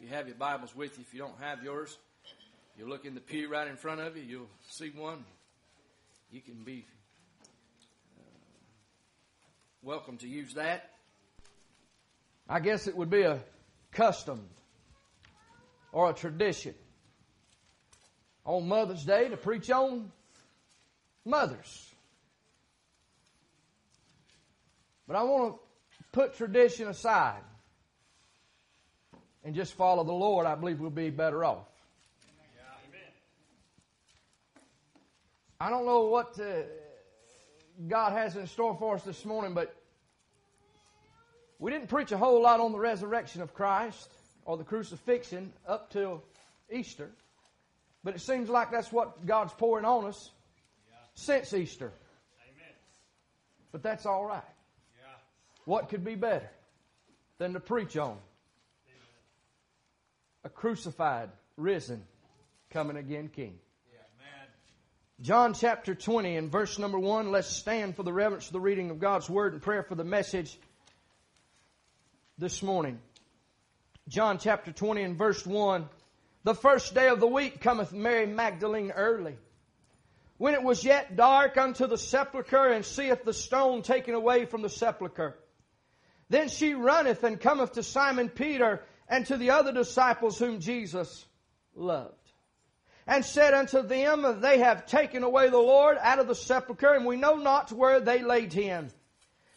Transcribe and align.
If 0.00 0.08
you 0.08 0.14
have 0.14 0.28
your 0.28 0.36
Bibles 0.36 0.76
with 0.76 0.96
you, 0.96 1.04
if 1.04 1.12
you 1.12 1.18
don't 1.18 1.40
have 1.40 1.64
yours, 1.64 1.98
you 2.78 2.88
look 2.88 3.04
in 3.04 3.14
the 3.14 3.20
pew 3.20 3.48
right 3.48 3.66
in 3.66 3.74
front 3.74 4.00
of 4.00 4.16
you, 4.16 4.22
you'll 4.22 4.50
see 4.70 4.90
one. 4.90 5.24
You 6.30 6.40
can 6.40 6.62
be 6.62 6.86
uh, 7.42 8.22
welcome 9.82 10.16
to 10.18 10.28
use 10.28 10.54
that. 10.54 10.88
I 12.48 12.60
guess 12.60 12.86
it 12.86 12.96
would 12.96 13.10
be 13.10 13.22
a 13.22 13.40
custom 13.90 14.48
or 15.90 16.10
a 16.10 16.12
tradition 16.12 16.74
on 18.44 18.68
Mother's 18.68 19.04
Day 19.04 19.28
to 19.28 19.36
preach 19.36 19.68
on 19.68 20.12
mothers. 21.24 21.92
But 25.08 25.16
I 25.16 25.24
want 25.24 25.54
to 25.54 25.60
put 26.12 26.36
tradition 26.36 26.86
aside 26.86 27.42
and 29.48 29.56
just 29.56 29.72
follow 29.72 30.04
the 30.04 30.12
Lord. 30.12 30.44
I 30.44 30.54
believe 30.56 30.78
we'll 30.78 30.90
be 30.90 31.08
better 31.08 31.42
off. 31.42 31.64
I 35.58 35.70
don't 35.70 35.86
know 35.86 36.02
what 36.02 36.38
uh, 36.38 36.64
God 37.88 38.12
has 38.12 38.36
in 38.36 38.46
store 38.46 38.76
for 38.78 38.96
us 38.96 39.04
this 39.04 39.24
morning, 39.24 39.54
but 39.54 39.74
we 41.58 41.70
didn't 41.70 41.88
preach 41.88 42.12
a 42.12 42.18
whole 42.18 42.42
lot 42.42 42.60
on 42.60 42.72
the 42.72 42.78
resurrection 42.78 43.40
of 43.40 43.54
Christ 43.54 44.10
or 44.44 44.58
the 44.58 44.64
crucifixion 44.64 45.50
up 45.66 45.90
till 45.90 46.22
Easter. 46.70 47.08
But 48.04 48.16
it 48.16 48.20
seems 48.20 48.50
like 48.50 48.70
that's 48.70 48.92
what 48.92 49.24
God's 49.24 49.54
pouring 49.54 49.86
on 49.86 50.04
us 50.04 50.30
since 51.14 51.54
Easter. 51.54 51.90
Amen. 52.52 52.74
But 53.72 53.82
that's 53.82 54.04
all 54.04 54.26
right. 54.26 54.42
Yeah. 55.00 55.06
What 55.64 55.88
could 55.88 56.04
be 56.04 56.16
better 56.16 56.50
than 57.38 57.54
to 57.54 57.60
preach 57.60 57.96
on. 57.96 58.18
A 60.44 60.48
crucified, 60.48 61.30
risen, 61.56 62.02
coming 62.70 62.96
again 62.96 63.28
King? 63.28 63.58
John 65.20 65.52
chapter 65.52 65.96
20 65.96 66.36
and 66.36 66.50
verse 66.50 66.78
number 66.78 66.98
1. 66.98 67.32
Let's 67.32 67.48
stand 67.48 67.96
for 67.96 68.04
the 68.04 68.12
reverence 68.12 68.46
of 68.46 68.52
the 68.52 68.60
reading 68.60 68.90
of 68.90 69.00
God's 69.00 69.28
Word 69.28 69.52
and 69.52 69.60
prayer 69.60 69.82
for 69.82 69.96
the 69.96 70.04
message 70.04 70.56
this 72.38 72.62
morning. 72.62 73.00
John 74.06 74.38
chapter 74.38 74.70
20 74.70 75.02
and 75.02 75.18
verse 75.18 75.44
1. 75.44 75.88
The 76.44 76.54
first 76.54 76.94
day 76.94 77.08
of 77.08 77.18
the 77.18 77.26
week 77.26 77.60
cometh 77.60 77.92
Mary 77.92 78.26
Magdalene 78.26 78.92
early. 78.92 79.36
When 80.36 80.54
it 80.54 80.62
was 80.62 80.84
yet 80.84 81.16
dark 81.16 81.56
unto 81.56 81.88
the 81.88 81.98
sepulchre 81.98 82.68
and 82.68 82.84
seeth 82.84 83.24
the 83.24 83.32
stone 83.32 83.82
taken 83.82 84.14
away 84.14 84.44
from 84.44 84.62
the 84.62 84.68
sepulchre. 84.68 85.36
Then 86.30 86.48
she 86.48 86.74
runneth 86.74 87.24
and 87.24 87.40
cometh 87.40 87.72
to 87.72 87.82
Simon 87.82 88.28
Peter 88.28 88.84
and 89.08 89.26
to 89.26 89.36
the 89.36 89.50
other 89.50 89.72
disciples 89.72 90.38
whom 90.38 90.60
Jesus 90.60 91.26
loved 91.74 92.14
and 93.08 93.24
said 93.24 93.54
unto 93.54 93.82
them, 93.82 94.40
They 94.40 94.58
have 94.58 94.86
taken 94.86 95.24
away 95.24 95.48
the 95.48 95.56
Lord 95.56 95.96
out 95.98 96.18
of 96.18 96.28
the 96.28 96.34
sepulchre, 96.34 96.94
and 96.94 97.06
we 97.06 97.16
know 97.16 97.36
not 97.36 97.72
where 97.72 98.00
they 98.00 98.22
laid 98.22 98.52
him. 98.52 98.90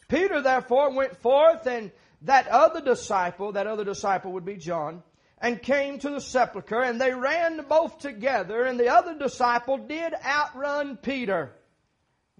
Peter 0.08 0.40
therefore 0.40 0.90
went 0.90 1.18
forth, 1.18 1.66
and 1.66 1.92
that 2.22 2.48
other 2.48 2.80
disciple, 2.80 3.52
that 3.52 3.66
other 3.66 3.84
disciple 3.84 4.32
would 4.32 4.46
be 4.46 4.56
John, 4.56 5.02
and 5.38 5.62
came 5.62 5.98
to 5.98 6.08
the 6.08 6.20
sepulchre, 6.20 6.82
and 6.82 6.98
they 6.98 7.12
ran 7.12 7.66
both 7.68 7.98
together, 7.98 8.64
and 8.64 8.80
the 8.80 8.88
other 8.88 9.18
disciple 9.18 9.76
did 9.76 10.14
outrun 10.24 10.96
Peter, 10.96 11.52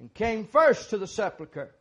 and 0.01 0.13
came 0.15 0.47
first 0.47 0.91
to 0.91 0.99
the 0.99 1.07
sepulchre. 1.07 1.75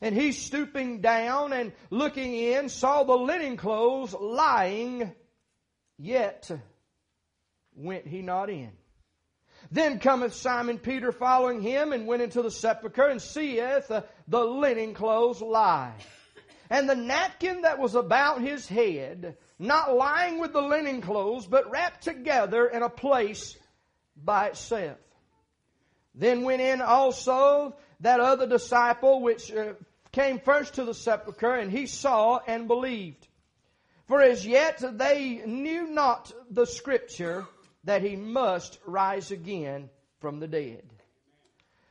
And 0.00 0.14
he 0.14 0.32
stooping 0.32 1.00
down 1.00 1.52
and 1.52 1.72
looking 1.90 2.34
in, 2.34 2.68
saw 2.68 3.04
the 3.04 3.16
linen 3.16 3.56
clothes 3.56 4.14
lying, 4.14 5.12
yet 5.98 6.50
went 7.74 8.06
he 8.06 8.22
not 8.22 8.50
in. 8.50 8.72
Then 9.70 9.98
cometh 9.98 10.34
Simon 10.34 10.78
Peter 10.78 11.12
following 11.12 11.60
him 11.60 11.92
and 11.92 12.06
went 12.06 12.22
into 12.22 12.42
the 12.42 12.50
sepulchre 12.50 13.08
and 13.08 13.20
seeth 13.20 13.90
uh, 13.90 14.02
the 14.28 14.44
linen 14.44 14.94
clothes 14.94 15.40
lie. 15.40 15.94
And 16.68 16.88
the 16.88 16.96
napkin 16.96 17.62
that 17.62 17.78
was 17.78 17.94
about 17.94 18.40
his 18.40 18.66
head, 18.66 19.36
not 19.58 19.94
lying 19.94 20.40
with 20.40 20.52
the 20.52 20.60
linen 20.60 21.00
clothes, 21.00 21.46
but 21.46 21.70
wrapped 21.70 22.02
together 22.02 22.66
in 22.66 22.82
a 22.82 22.90
place 22.90 23.56
by 24.16 24.48
itself. 24.48 24.98
Then 26.16 26.42
went 26.42 26.62
in 26.62 26.80
also 26.80 27.76
that 28.00 28.20
other 28.20 28.46
disciple 28.46 29.20
which 29.20 29.52
uh, 29.52 29.74
came 30.12 30.40
first 30.40 30.74
to 30.74 30.84
the 30.84 30.94
sepulchre, 30.94 31.54
and 31.54 31.70
he 31.70 31.86
saw 31.86 32.40
and 32.46 32.66
believed. 32.66 33.28
For 34.08 34.22
as 34.22 34.46
yet 34.46 34.82
they 34.98 35.42
knew 35.44 35.88
not 35.88 36.32
the 36.50 36.64
scripture 36.64 37.46
that 37.84 38.02
he 38.02 38.16
must 38.16 38.78
rise 38.86 39.30
again 39.30 39.90
from 40.20 40.40
the 40.40 40.48
dead. 40.48 40.82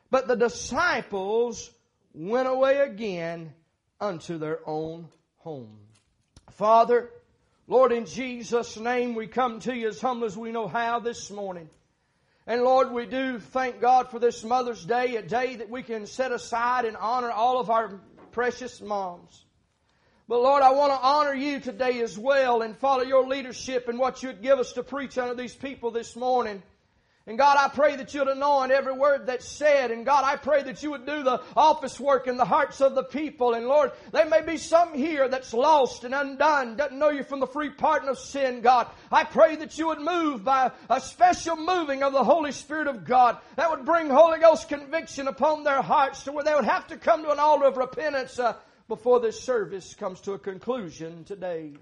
But 0.10 0.28
the 0.28 0.36
disciples 0.36 1.70
went 2.14 2.48
away 2.48 2.80
again 2.80 3.54
unto 4.00 4.38
their 4.38 4.60
own 4.68 5.10
home. 5.38 5.78
Father, 6.52 7.10
Lord, 7.68 7.92
in 7.92 8.06
Jesus' 8.06 8.78
name, 8.78 9.16
we 9.16 9.28
come 9.28 9.60
to 9.62 9.76
you 9.76 9.90
as 9.90 10.00
humble 10.00 10.26
as 10.26 10.38
we 10.38 10.52
know 10.52 10.68
how 10.68 11.00
this 11.00 11.30
morning. 11.30 11.70
And 12.48 12.62
Lord, 12.62 12.92
we 12.92 13.08
do 13.08 13.40
thank 13.40 13.82
God 13.82 14.12
for 14.12 14.20
this 14.20 14.44
Mother's 14.44 14.86
Day, 14.86 15.16
a 15.16 15.24
day 15.24 15.56
that 15.56 15.70
we 15.70 15.82
can 15.82 16.06
set 16.06 16.32
aside 16.32 16.86
and 16.86 16.96
honor 16.96 17.32
all 17.32 17.60
of 17.60 17.72
our 17.72 18.00
precious 18.32 18.82
moms. 18.82 19.46
But 20.28 20.42
Lord, 20.42 20.62
I 20.62 20.72
want 20.72 20.92
to 20.92 21.00
honor 21.00 21.34
you 21.34 21.60
today 21.60 22.02
as 22.02 22.20
well 22.20 22.62
and 22.62 22.78
follow 22.78 23.04
your 23.04 23.28
leadership 23.28 23.88
and 23.88 23.98
what 23.98 24.22
you'd 24.22 24.44
give 24.44 24.60
us 24.60 24.74
to 24.74 24.84
preach 24.84 25.18
unto 25.18 25.36
these 25.36 25.56
people 25.56 25.90
this 25.90 26.16
morning. 26.16 26.62
And 27.28 27.40
God, 27.40 27.58
I 27.60 27.74
pray 27.74 27.96
that 27.96 28.14
you'd 28.14 28.28
anoint 28.28 28.72
every 28.72 28.94
word 28.94 29.26
that's 29.26 29.48
said. 29.48 29.90
And 29.90 30.06
God, 30.06 30.24
I 30.24 30.36
pray 30.36 30.62
that 30.62 30.84
you 30.84 30.92
would 30.92 31.08
do 31.08 31.24
the 31.24 31.42
office 31.58 32.00
work 32.00 32.28
in 32.28 32.38
the 32.38 32.46
hearts 32.46 32.82
of 32.82 32.94
the 32.94 33.04
people. 33.04 33.56
And 33.56 33.68
Lord, 33.68 33.94
there 34.12 34.28
may 34.28 34.44
be 34.44 34.58
some 34.58 34.94
here 34.94 35.28
that's 35.28 35.52
lost 35.52 36.04
and 36.04 36.14
undone, 36.14 36.76
doesn't 36.76 37.00
know 37.00 37.10
you 37.10 37.24
from 37.24 37.40
the 37.40 37.48
free 37.48 37.72
pardon 37.72 38.10
of 38.10 38.20
sin, 38.20 38.62
God. 38.62 38.88
I 39.12 39.24
pray 39.24 39.56
that 39.56 39.76
you 39.80 39.88
would 39.88 40.02
move 40.02 40.44
by 40.44 40.72
a 40.88 41.02
special 41.02 41.56
moving 41.56 42.04
of 42.04 42.14
the 42.14 42.24
Holy 42.24 42.52
Spirit 42.52 42.88
of 42.88 43.06
God 43.06 43.40
that 43.56 43.72
would 43.72 43.86
bring 43.86 44.08
Holy 44.08 44.40
Ghost 44.40 44.70
conviction 44.70 45.28
upon 45.28 45.64
their 45.64 45.82
hearts 45.82 46.26
to 46.26 46.32
where 46.32 46.44
they 46.44 46.54
would 46.54 46.66
have 46.66 46.86
to 46.88 46.98
come 46.98 47.24
to 47.24 47.32
an 47.32 47.40
altar 47.40 47.66
of 47.66 47.78
repentance. 47.78 48.38
Uh, 48.38 48.54
before 48.88 49.20
this 49.20 49.42
service 49.42 49.96
comes 49.96 50.22
to 50.22 50.34
a 50.34 50.40
conclusion 50.40 51.24
today. 51.24 51.74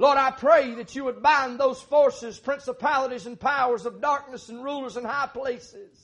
Lord, 0.00 0.16
I 0.16 0.30
pray 0.30 0.76
that 0.76 0.96
you 0.96 1.04
would 1.04 1.22
bind 1.22 1.60
those 1.60 1.82
forces, 1.82 2.38
principalities, 2.38 3.26
and 3.26 3.38
powers 3.38 3.84
of 3.84 4.00
darkness 4.00 4.48
and 4.48 4.64
rulers 4.64 4.96
in 4.96 5.04
high 5.04 5.26
places. 5.26 5.94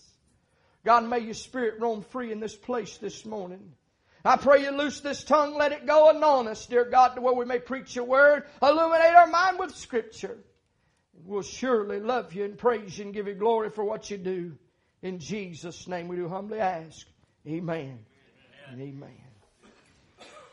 God, 0.84 1.08
may 1.08 1.20
your 1.20 1.32
spirit 1.32 1.80
roam 1.80 2.02
free 2.02 2.30
in 2.30 2.38
this 2.38 2.54
place 2.54 2.98
this 2.98 3.24
morning. 3.24 3.72
I 4.22 4.36
pray 4.36 4.64
you 4.64 4.70
loose 4.72 5.00
this 5.00 5.24
tongue, 5.24 5.56
let 5.56 5.72
it 5.72 5.86
go 5.86 6.10
on 6.10 6.46
us, 6.46 6.66
dear 6.66 6.84
God, 6.84 7.14
to 7.14 7.22
where 7.22 7.32
we 7.32 7.46
may 7.46 7.58
preach 7.58 7.96
your 7.96 8.04
word, 8.04 8.42
illuminate 8.60 9.14
our 9.14 9.28
mind 9.28 9.58
with 9.58 9.74
scripture. 9.74 10.36
We'll 11.24 11.40
surely 11.40 11.98
love 11.98 12.34
you 12.34 12.44
and 12.44 12.58
praise 12.58 12.98
you 12.98 13.06
and 13.06 13.14
give 13.14 13.26
you 13.26 13.34
glory 13.34 13.70
for 13.70 13.82
what 13.82 14.10
you 14.10 14.18
do. 14.18 14.58
In 15.00 15.20
Jesus' 15.20 15.88
name 15.88 16.08
we 16.08 16.16
do 16.16 16.28
humbly 16.28 16.58
ask. 16.58 17.06
Amen. 17.46 18.00
Amen. 18.74 18.78
amen. 18.78 19.20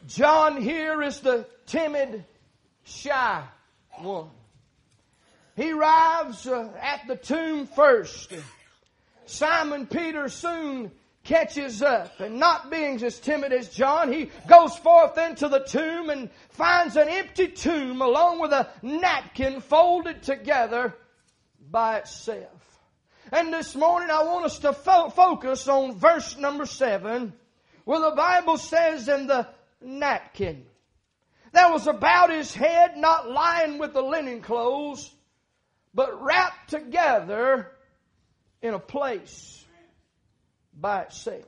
John 0.07 0.61
here 0.61 1.01
is 1.01 1.19
the 1.19 1.45
timid, 1.65 2.23
shy 2.83 3.43
one. 3.99 4.29
He 5.55 5.71
arrives 5.71 6.47
uh, 6.47 6.69
at 6.81 7.07
the 7.07 7.15
tomb 7.15 7.67
first. 7.67 8.33
Simon 9.25 9.87
Peter 9.87 10.27
soon 10.29 10.91
catches 11.23 11.81
up 11.81 12.19
and 12.19 12.37
not 12.37 12.69
being 12.69 13.01
as 13.03 13.19
timid 13.19 13.53
as 13.53 13.69
John, 13.69 14.11
he 14.11 14.29
goes 14.47 14.75
forth 14.77 15.17
into 15.17 15.47
the 15.47 15.59
tomb 15.59 16.09
and 16.09 16.29
finds 16.49 16.97
an 16.97 17.07
empty 17.07 17.47
tomb 17.47 18.01
along 18.01 18.41
with 18.41 18.51
a 18.51 18.67
napkin 18.81 19.61
folded 19.61 20.21
together 20.23 20.93
by 21.71 21.99
itself. 21.99 22.79
And 23.31 23.53
this 23.53 23.75
morning 23.75 24.09
I 24.11 24.23
want 24.23 24.45
us 24.45 24.59
to 24.59 24.73
fo- 24.73 25.09
focus 25.09 25.67
on 25.67 25.97
verse 25.97 26.37
number 26.37 26.65
seven 26.65 27.33
where 27.85 28.01
the 28.01 28.15
Bible 28.15 28.57
says, 28.57 29.07
in 29.07 29.27
the 29.27 29.47
napkin 29.81 30.65
that 31.53 31.71
was 31.71 31.87
about 31.87 32.31
his 32.31 32.53
head, 32.53 32.97
not 32.97 33.29
lying 33.29 33.77
with 33.77 33.93
the 33.93 34.01
linen 34.01 34.41
clothes, 34.41 35.11
but 35.93 36.21
wrapped 36.21 36.69
together 36.69 37.71
in 38.61 38.73
a 38.73 38.79
place 38.79 39.63
by 40.73 41.03
itself. 41.03 41.45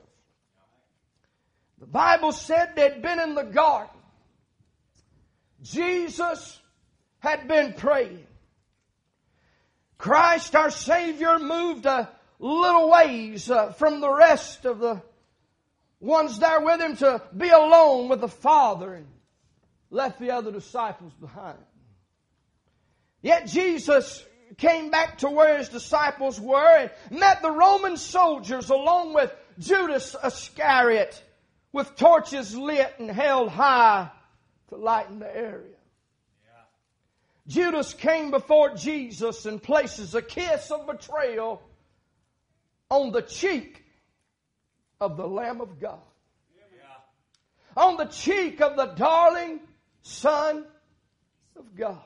The 1.78 1.86
Bible 1.86 2.32
said 2.32 2.74
they'd 2.74 3.02
been 3.02 3.20
in 3.20 3.34
the 3.34 3.42
garden. 3.42 3.90
Jesus 5.62 6.58
had 7.18 7.48
been 7.48 7.74
praying. 7.74 8.26
Christ 9.98 10.54
our 10.54 10.70
Savior 10.70 11.38
moved 11.38 11.86
a 11.86 12.08
little 12.38 12.90
ways 12.90 13.50
uh, 13.50 13.72
from 13.72 14.00
the 14.00 14.12
rest 14.12 14.64
of 14.64 14.78
the 14.78 15.02
one's 15.98 16.38
there 16.38 16.60
with 16.60 16.80
him 16.80 16.96
to 16.96 17.22
be 17.36 17.48
alone 17.48 18.08
with 18.08 18.20
the 18.20 18.28
Father 18.28 18.94
left 19.90 20.18
the 20.18 20.30
other 20.30 20.52
disciples 20.52 21.12
behind. 21.14 21.58
Yet 23.22 23.46
Jesus 23.46 24.24
came 24.58 24.90
back 24.90 25.18
to 25.18 25.30
where 25.30 25.58
his 25.58 25.68
disciples 25.68 26.40
were 26.40 26.76
and 26.76 26.90
met 27.10 27.42
the 27.42 27.50
Roman 27.50 27.96
soldiers 27.96 28.70
along 28.70 29.14
with 29.14 29.34
Judas 29.58 30.14
Iscariot 30.22 31.22
with 31.72 31.96
torches 31.96 32.56
lit 32.56 32.94
and 32.98 33.10
held 33.10 33.48
high 33.48 34.10
to 34.68 34.76
lighten 34.76 35.18
the 35.18 35.36
area. 35.36 35.74
Judas 37.46 37.94
came 37.94 38.30
before 38.30 38.74
Jesus 38.74 39.46
and 39.46 39.62
places 39.62 40.14
a 40.14 40.22
kiss 40.22 40.70
of 40.70 40.86
betrayal 40.86 41.62
on 42.90 43.12
the 43.12 43.22
cheek 43.22 43.84
of 45.00 45.16
the 45.16 45.26
Lamb 45.26 45.60
of 45.60 45.78
God. 45.78 46.00
On 47.76 47.96
the 47.96 48.06
cheek 48.06 48.60
of 48.60 48.76
the 48.76 48.86
darling 48.86 49.60
Son 50.06 50.64
of 51.56 51.74
God. 51.74 51.98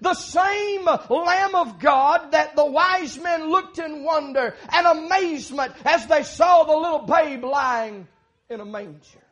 The 0.00 0.14
same 0.14 0.84
Lamb 0.84 1.54
of 1.56 1.80
God 1.80 2.30
that 2.32 2.54
the 2.54 2.64
wise 2.64 3.18
men 3.18 3.50
looked 3.50 3.78
in 3.78 4.04
wonder 4.04 4.54
and 4.72 4.86
amazement 4.86 5.72
as 5.84 6.06
they 6.06 6.22
saw 6.22 6.62
the 6.62 6.76
little 6.76 7.00
babe 7.00 7.42
lying 7.42 8.06
in 8.48 8.60
a 8.60 8.64
manger. 8.64 9.27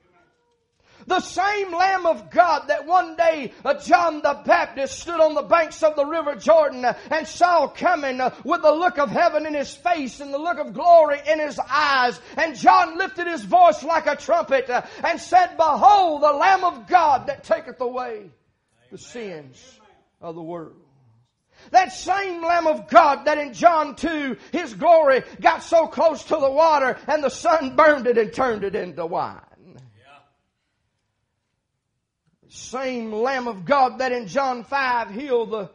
The 1.06 1.20
same 1.20 1.72
Lamb 1.72 2.04
of 2.04 2.30
God 2.30 2.64
that 2.66 2.86
one 2.86 3.14
day 3.14 3.52
uh, 3.64 3.74
John 3.74 4.22
the 4.22 4.40
Baptist 4.44 4.98
stood 4.98 5.20
on 5.20 5.34
the 5.34 5.42
banks 5.42 5.82
of 5.82 5.94
the 5.94 6.04
river 6.04 6.34
Jordan 6.34 6.84
uh, 6.84 6.98
and 7.10 7.26
saw 7.26 7.68
coming 7.68 8.20
uh, 8.20 8.34
with 8.44 8.62
the 8.62 8.72
look 8.72 8.98
of 8.98 9.08
heaven 9.08 9.46
in 9.46 9.54
his 9.54 9.74
face 9.74 10.20
and 10.20 10.34
the 10.34 10.38
look 10.38 10.58
of 10.58 10.72
glory 10.72 11.20
in 11.28 11.38
his 11.38 11.60
eyes. 11.60 12.20
And 12.36 12.56
John 12.56 12.98
lifted 12.98 13.28
his 13.28 13.44
voice 13.44 13.84
like 13.84 14.06
a 14.06 14.16
trumpet 14.16 14.68
and 14.68 15.20
said, 15.20 15.56
Behold 15.56 16.22
the 16.22 16.32
Lamb 16.32 16.64
of 16.64 16.88
God 16.88 17.28
that 17.28 17.44
taketh 17.44 17.80
away 17.80 18.30
the 18.90 18.98
sins 18.98 19.78
of 20.20 20.34
the 20.34 20.42
world. 20.42 20.74
That 21.70 21.92
same 21.92 22.42
Lamb 22.42 22.66
of 22.66 22.88
God 22.88 23.24
that 23.26 23.38
in 23.38 23.52
John 23.52 23.94
2, 23.94 24.36
His 24.52 24.74
glory 24.74 25.22
got 25.40 25.62
so 25.62 25.86
close 25.86 26.24
to 26.24 26.36
the 26.36 26.50
water 26.50 26.98
and 27.06 27.22
the 27.22 27.30
sun 27.30 27.76
burned 27.76 28.06
it 28.06 28.18
and 28.18 28.32
turned 28.32 28.64
it 28.64 28.74
into 28.74 29.06
wine. 29.06 29.40
Same 32.48 33.12
Lamb 33.12 33.48
of 33.48 33.64
God 33.64 33.98
that 33.98 34.12
in 34.12 34.28
John 34.28 34.64
5 34.64 35.10
healed 35.10 35.50
the 35.50 35.70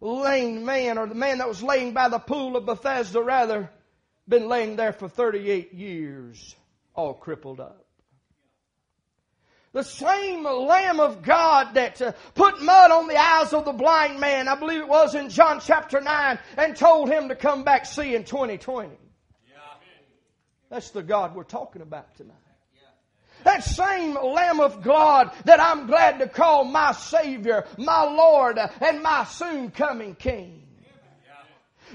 lame 0.00 0.64
man 0.64 0.98
or 0.98 1.06
the 1.06 1.14
man 1.14 1.38
that 1.38 1.48
was 1.48 1.62
laying 1.62 1.92
by 1.92 2.08
the 2.08 2.18
pool 2.18 2.56
of 2.56 2.66
Bethesda 2.66 3.22
rather 3.22 3.70
been 4.28 4.48
laying 4.48 4.76
there 4.76 4.92
for 4.92 5.08
38 5.08 5.72
years 5.72 6.56
all 6.94 7.14
crippled 7.14 7.60
up. 7.60 7.84
The 9.72 9.84
same 9.84 10.44
Lamb 10.44 11.00
of 11.00 11.22
God 11.22 11.74
that 11.74 12.00
uh, 12.00 12.12
put 12.34 12.62
mud 12.62 12.90
on 12.90 13.08
the 13.08 13.18
eyes 13.18 13.52
of 13.52 13.66
the 13.66 13.72
blind 13.72 14.18
man, 14.18 14.48
I 14.48 14.54
believe 14.54 14.80
it 14.80 14.88
was 14.88 15.14
in 15.14 15.28
John 15.28 15.60
chapter 15.60 16.00
9, 16.00 16.38
and 16.56 16.74
told 16.74 17.10
him 17.10 17.28
to 17.28 17.36
come 17.36 17.62
back 17.62 17.84
see 17.84 18.14
in 18.14 18.24
2020. 18.24 18.88
That's 20.70 20.90
the 20.90 21.02
God 21.02 21.34
we're 21.34 21.44
talking 21.44 21.82
about 21.82 22.14
tonight. 22.16 22.34
That 23.46 23.62
same 23.62 24.14
Lamb 24.20 24.58
of 24.58 24.82
God 24.82 25.30
that 25.44 25.60
I'm 25.60 25.86
glad 25.86 26.18
to 26.18 26.26
call 26.26 26.64
my 26.64 26.90
Savior, 26.90 27.64
my 27.78 28.02
Lord, 28.02 28.58
and 28.58 29.04
my 29.04 29.22
soon 29.22 29.70
coming 29.70 30.16
King. 30.16 30.64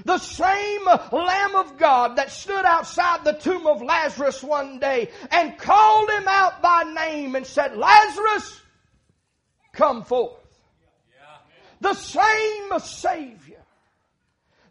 The 0.06 0.16
same 0.16 0.86
Lamb 0.86 1.54
of 1.56 1.76
God 1.76 2.16
that 2.16 2.30
stood 2.30 2.64
outside 2.64 3.24
the 3.24 3.34
tomb 3.34 3.66
of 3.66 3.82
Lazarus 3.82 4.42
one 4.42 4.78
day 4.78 5.10
and 5.30 5.58
called 5.58 6.08
him 6.08 6.26
out 6.26 6.62
by 6.62 6.84
name 6.84 7.36
and 7.36 7.46
said, 7.46 7.76
Lazarus, 7.76 8.58
come 9.74 10.04
forth. 10.04 10.38
The 11.82 11.92
same 11.92 12.78
Savior 12.78 13.41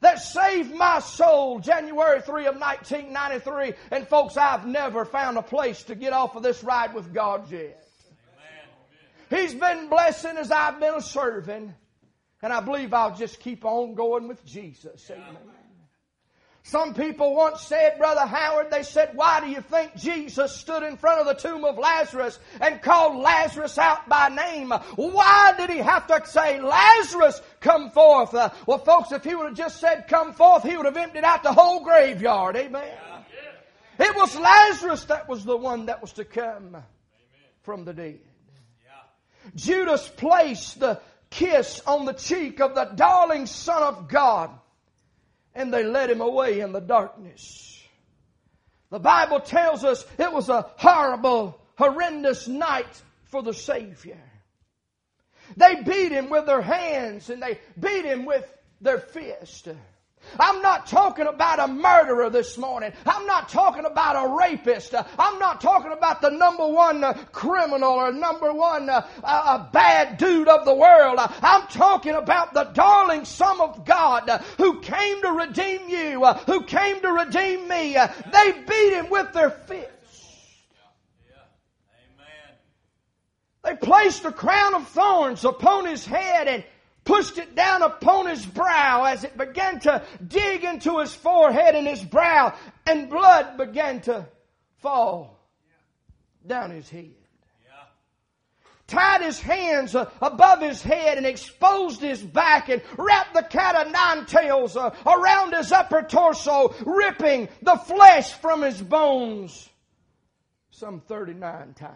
that 0.02 0.20
saved 0.20 0.74
my 0.74 1.00
soul 1.00 1.60
January 1.60 2.22
3 2.22 2.48
of 2.48 2.56
1993. 2.60 3.74
And 3.92 4.08
folks, 4.08 4.36
I've 4.36 4.66
never 4.66 5.06
found 5.06 5.38
a 5.38 5.44
place 5.44 5.84
to 5.84 5.96
get 5.96 6.12
off 6.12 6.36
of 6.36 6.44
this 6.44 6.64
ride 6.64 6.94
with 6.94 7.14
God 7.14 7.50
yet. 7.52 7.78
He's 9.30 9.54
been 9.54 9.88
blessing 9.88 10.38
as 10.38 10.52
I've 10.52 10.80
been 10.80 11.00
serving. 11.02 11.74
And 12.44 12.52
I 12.52 12.60
believe 12.60 12.94
I'll 12.94 13.16
just 13.16 13.40
keep 13.40 13.64
on 13.64 13.94
going 13.94 14.28
with 14.28 14.44
Jesus. 14.46 15.10
Amen. 15.12 15.38
Some 16.64 16.94
people 16.94 17.34
once 17.34 17.62
said, 17.62 17.98
Brother 17.98 18.26
Howard, 18.26 18.70
they 18.70 18.84
said, 18.84 19.16
why 19.16 19.40
do 19.40 19.48
you 19.50 19.62
think 19.62 19.96
Jesus 19.96 20.56
stood 20.56 20.84
in 20.84 20.96
front 20.96 21.20
of 21.20 21.26
the 21.26 21.34
tomb 21.34 21.66
of 21.66 21.78
Lazarus 21.78 22.38
and 22.60 22.82
called 22.82 23.18
Lazarus 23.18 23.80
out 23.80 24.08
by 24.08 24.30
name? 24.30 24.70
Why 24.70 25.54
did 25.58 25.72
he 25.72 25.80
have 25.80 26.06
to 26.08 26.22
say, 26.28 26.62
Lazarus, 26.62 27.42
come 27.62 27.90
forth? 27.90 28.36
Uh, 28.36 28.52
well, 28.68 28.78
folks, 28.78 29.12
if 29.12 29.24
he 29.24 29.34
would 29.34 29.48
have 29.48 29.58
just 29.58 29.80
said, 29.80 30.08
come 30.08 30.34
forth, 30.34 30.64
he 30.64 30.78
would 30.78 30.86
have 30.86 30.98
emptied 30.98 31.24
out 31.24 31.42
the 31.42 31.52
whole 31.52 31.84
graveyard. 31.84 32.56
Amen. 32.56 32.98
It 34.00 34.16
was 34.16 34.36
Lazarus 34.36 35.06
that 35.06 35.28
was 35.28 35.44
the 35.44 35.58
one 35.58 35.88
that 35.88 36.02
was 36.02 36.14
to 36.14 36.26
come 36.26 36.78
from 37.64 37.86
the 37.86 37.94
dead. 37.94 38.20
Judas 39.56 40.08
placed 40.08 40.80
the 40.80 41.02
kiss 41.32 41.82
on 41.88 42.06
the 42.06 42.14
cheek 42.14 42.62
of 42.62 42.76
the 42.76 42.86
darling 42.86 43.48
Son 43.48 43.82
of 43.82 44.08
God 44.08 44.52
and 45.56 45.74
they 45.74 45.84
led 45.84 46.10
him 46.10 46.22
away 46.22 46.60
in 46.60 46.72
the 46.72 46.82
darkness. 46.82 47.84
The 48.90 49.00
Bible 49.00 49.40
tells 49.40 49.84
us 49.84 50.06
it 50.18 50.32
was 50.32 50.50
a 50.50 50.70
horrible, 50.78 51.60
horrendous 51.78 52.48
night 52.48 53.02
for 53.26 53.42
the 53.42 53.54
Savior. 53.54 54.22
They 55.58 55.76
beat 55.82 56.12
him 56.12 56.30
with 56.30 56.46
their 56.46 56.62
hands 56.62 57.30
and 57.30 57.42
they 57.42 57.60
beat 57.80 58.06
him 58.06 58.26
with 58.26 58.46
their 58.80 59.00
fist. 59.00 59.68
I'm 60.40 60.62
not 60.62 60.88
talking 60.88 61.28
about 61.28 61.60
a 61.60 61.68
murderer 61.68 62.30
this 62.30 62.58
morning. 62.58 62.94
I'm 63.06 63.26
not 63.26 63.50
talking 63.50 63.86
about 63.86 64.16
a 64.16 64.36
rapist. 64.36 64.94
I'm 64.96 65.40
not 65.40 65.62
talking 65.62 65.92
about 65.92 66.22
the 66.22 66.30
number 66.30 66.68
one 66.68 67.04
uh, 67.04 67.14
criminal 67.32 67.92
or 67.92 68.12
number 68.12 68.54
one 68.54 68.90
uh, 68.90 69.08
uh, 69.24 69.72
bad 69.72 70.18
dude 70.18 70.48
of 70.48 70.66
the 70.66 70.74
world. 70.74 71.20
I'm 71.20 71.68
talking 71.68 72.14
about 72.14 72.54
the 72.54 72.66
darling 72.66 73.26
Son 73.26 73.60
of 73.60 73.86
God 73.86 74.30
who 74.58 74.80
came 74.82 75.22
to 75.22 75.32
redeem 75.32 75.90
you, 75.90 76.26
who 76.46 76.64
came 76.64 77.02
to 77.02 77.12
redeem 77.12 77.68
me. 77.68 77.98
They 78.32 78.52
beat 78.68 78.94
him 78.94 79.10
with 79.10 79.34
their 79.34 79.50
fists. 79.50 79.92
They 83.64 83.76
placed 83.76 84.26
a 84.26 84.32
crown 84.32 84.74
of 84.74 84.88
thorns 84.88 85.46
upon 85.46 85.86
his 85.86 86.04
head 86.04 86.48
and 86.48 86.64
pushed 87.04 87.38
it 87.38 87.56
down 87.56 87.82
upon 87.82 88.28
his 88.28 88.46
brow 88.46 89.06
as 89.06 89.24
it 89.24 89.38
began 89.38 89.80
to 89.82 90.04
dig 90.28 90.64
into 90.64 91.00
his 91.00 91.14
forehead 91.14 91.76
and 91.76 91.88
his 91.88 92.04
brow, 92.04 92.56
and 92.86 93.10
blood 93.10 93.58
began 93.58 94.02
to 94.02 94.26
fall 94.78 95.40
down 96.46 96.72
his 96.72 96.90
head. 96.90 97.16
Tied 98.88 99.22
his 99.22 99.40
hands 99.40 99.96
uh, 99.96 100.10
above 100.22 100.60
his 100.60 100.82
head 100.82 101.18
and 101.18 101.26
exposed 101.26 102.02
his 102.02 102.22
back 102.22 102.68
and 102.68 102.82
wrapped 102.98 103.34
the 103.34 103.44
cat 103.44 103.74
of 103.74 103.90
nine 103.90 104.26
tails 104.26 104.76
uh, 104.76 104.94
around 105.08 105.54
his 105.54 105.72
upper 105.72 106.02
torso, 106.02 106.76
ripping 106.86 107.48
the 107.62 107.78
flesh 107.78 108.34
from 108.34 108.62
his 108.62 108.82
bones 108.82 109.70
some 110.72 111.00
39 111.00 111.74
times. 111.74 111.96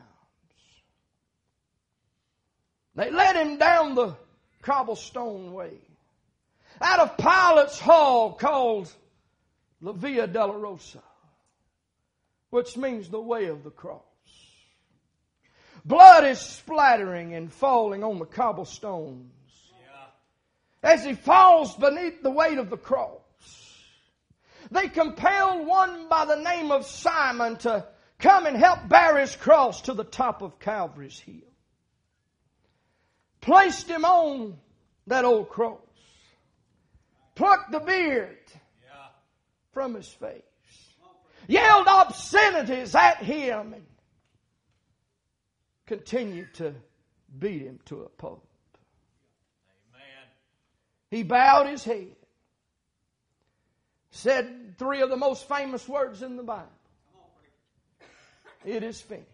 They 2.95 3.11
led 3.11 3.35
him 3.35 3.57
down 3.57 3.95
the 3.95 4.15
cobblestone 4.65 5.53
way. 5.53 5.79
Out 6.81 6.99
of 6.99 7.17
Pilate's 7.17 7.79
hall 7.79 8.33
called 8.33 8.91
La 9.79 9.93
Via 9.93 10.27
Dolorosa, 10.27 11.03
which 12.49 12.75
means 12.75 13.07
the 13.07 13.21
way 13.21 13.45
of 13.45 13.63
the 13.63 13.69
cross. 13.69 14.01
Blood 15.85 16.25
is 16.25 16.39
splattering 16.39 17.35
and 17.35 17.53
falling 17.53 18.03
on 18.03 18.17
the 18.17 18.25
cobblestones 18.25 19.31
as 20.81 21.05
he 21.05 21.13
falls 21.13 21.75
beneath 21.75 22.21
the 22.21 22.31
weight 22.31 22.57
of 22.57 22.69
the 22.69 22.77
cross. 22.77 23.21
They 24.71 24.87
compelled 24.87 25.67
one 25.67 26.09
by 26.09 26.25
the 26.25 26.41
name 26.41 26.71
of 26.71 26.87
Simon 26.87 27.57
to 27.57 27.85
come 28.17 28.47
and 28.47 28.57
help 28.57 28.87
bear 28.89 29.17
his 29.19 29.35
cross 29.35 29.81
to 29.81 29.93
the 29.93 30.03
top 30.03 30.41
of 30.41 30.59
Calvary's 30.59 31.19
hill 31.19 31.54
placed 33.45 33.87
him 33.87 34.03
on 34.03 34.57
that 35.05 35.23
old 35.23 35.49
cross, 35.49 35.77
plucked 37.35 37.71
the 37.71 37.79
beard 37.79 38.39
from 39.71 39.93
his 39.93 40.07
face, 40.07 40.41
yelled 41.47 41.87
obscenities 41.87 42.95
at 42.95 43.17
him, 43.17 43.73
and 43.73 43.85
continued 45.85 46.51
to 46.55 46.73
beat 47.37 47.61
him 47.61 47.79
to 47.85 48.01
a 48.01 48.09
pulp. 48.09 48.43
He 51.11 51.21
bowed 51.21 51.67
his 51.67 51.83
head, 51.83 52.15
said 54.09 54.75
three 54.79 55.01
of 55.01 55.11
the 55.11 55.17
most 55.17 55.47
famous 55.47 55.87
words 55.87 56.23
in 56.23 56.35
the 56.35 56.43
Bible. 56.43 56.65
It 58.65 58.81
is 58.81 58.99
finished. 58.99 59.29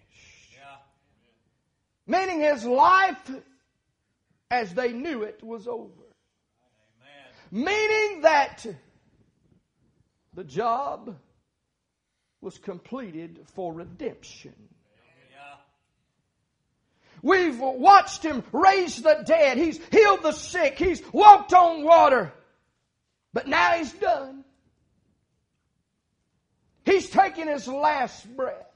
Meaning 2.06 2.42
his 2.42 2.66
life 2.66 3.32
as 4.52 4.74
they 4.74 4.92
knew 4.92 5.24
it 5.24 5.42
was 5.42 5.66
over. 5.68 5.88
Meaning 7.50 8.22
that 8.22 8.66
the 10.34 10.44
job 10.44 11.16
was 12.42 12.58
completed 12.58 13.40
for 13.56 13.74
redemption. 13.74 14.54
We've 17.24 17.60
watched 17.60 18.24
him 18.24 18.44
raise 18.52 19.02
the 19.02 19.24
dead. 19.26 19.58
He's 19.58 19.80
healed 19.92 20.24
the 20.24 20.32
sick. 20.32 20.80
He's 20.80 21.02
walked 21.14 21.54
on 21.54 21.84
water. 21.84 22.34
But 23.32 23.48
now 23.48 23.74
he's 23.74 23.94
done. 23.94 24.44
He's 26.84 27.10
taking 27.10 27.48
his 27.48 27.68
last 27.68 28.26
breath. 28.36 28.71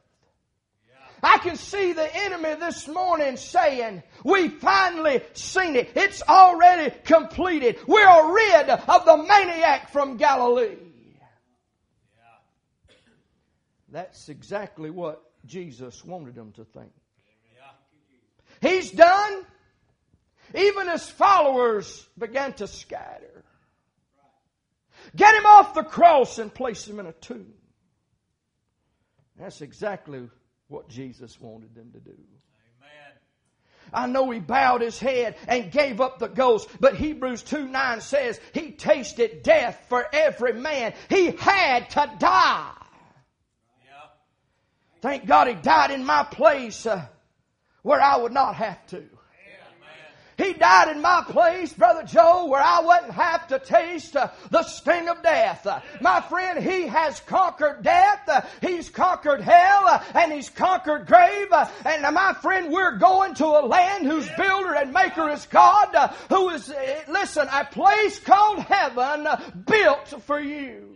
I 1.23 1.37
can 1.39 1.55
see 1.55 1.93
the 1.93 2.15
enemy 2.15 2.55
this 2.55 2.87
morning 2.87 3.37
saying, 3.37 4.03
we 4.23 4.49
finally 4.49 5.21
seen 5.33 5.75
it. 5.75 5.91
It's 5.95 6.21
already 6.21 6.95
completed. 7.03 7.77
We're 7.87 8.33
rid 8.33 8.69
of 8.69 9.05
the 9.05 9.17
maniac 9.17 9.91
from 9.91 10.17
Galilee. 10.17 10.77
That's 13.89 14.29
exactly 14.29 14.89
what 14.89 15.23
Jesus 15.45 16.03
wanted 16.03 16.35
them 16.35 16.51
to 16.53 16.65
think. 16.65 16.91
He's 18.61 18.91
done. 18.91 19.45
Even 20.53 20.89
his 20.89 21.09
followers 21.09 22.07
began 22.17 22.53
to 22.53 22.67
scatter. 22.67 23.43
Get 25.15 25.35
him 25.35 25.45
off 25.45 25.73
the 25.73 25.83
cross 25.83 26.39
and 26.39 26.53
place 26.53 26.87
him 26.87 26.99
in 26.99 27.05
a 27.05 27.13
tomb. 27.13 27.53
That's 29.39 29.61
exactly 29.61 30.29
what 30.67 30.89
Jesus 30.89 31.39
wanted 31.39 31.75
them 31.75 31.91
to 31.93 31.99
do. 31.99 32.11
Amen. 32.11 33.13
I 33.93 34.07
know 34.07 34.29
he 34.31 34.39
bowed 34.39 34.81
his 34.81 34.99
head 34.99 35.35
and 35.47 35.71
gave 35.71 36.01
up 36.01 36.19
the 36.19 36.27
ghost, 36.27 36.69
but 36.79 36.95
Hebrews 36.95 37.43
2 37.43 37.67
9 37.67 38.01
says 38.01 38.39
he 38.53 38.71
tasted 38.71 39.43
death 39.43 39.85
for 39.89 40.05
every 40.11 40.53
man. 40.53 40.93
He 41.09 41.31
had 41.31 41.89
to 41.91 42.11
die. 42.17 42.71
Yeah. 43.85 44.09
Thank 45.01 45.25
God 45.25 45.47
he 45.47 45.53
died 45.53 45.91
in 45.91 46.03
my 46.03 46.23
place 46.23 46.85
uh, 46.85 47.05
where 47.83 48.01
I 48.01 48.17
would 48.17 48.33
not 48.33 48.55
have 48.55 48.85
to. 48.87 49.03
He 50.37 50.53
died 50.53 50.89
in 50.89 51.01
my 51.01 51.23
place, 51.27 51.71
Brother 51.71 52.03
Joe, 52.03 52.47
where 52.47 52.61
I 52.61 52.81
wouldn't 52.81 53.13
have 53.13 53.47
to 53.47 53.59
taste 53.59 54.17
uh, 54.17 54.29
the 54.49 54.63
sting 54.63 55.07
of 55.07 55.23
death. 55.23 55.65
Uh, 55.65 55.79
my 56.01 56.19
friend, 56.21 56.61
He 56.61 56.87
has 56.87 57.21
conquered 57.21 57.83
death. 57.83 58.27
Uh, 58.27 58.41
he's 58.61 58.89
conquered 58.89 59.41
hell 59.41 59.87
uh, 59.87 60.03
and 60.13 60.33
He's 60.33 60.49
conquered 60.49 61.07
grave. 61.07 61.47
Uh, 61.51 61.67
and 61.85 62.01
my 62.13 62.33
friend, 62.41 62.71
we're 62.71 62.97
going 62.97 63.33
to 63.35 63.45
a 63.45 63.65
land 63.65 64.05
whose 64.05 64.29
builder 64.37 64.75
and 64.75 64.91
maker 64.91 65.29
is 65.29 65.45
God, 65.45 65.95
uh, 65.95 66.07
who 66.29 66.49
is, 66.49 66.73
listen, 67.07 67.47
a 67.51 67.63
place 67.65 68.19
called 68.19 68.59
heaven 68.59 69.27
built 69.65 70.21
for 70.23 70.39
you 70.39 70.94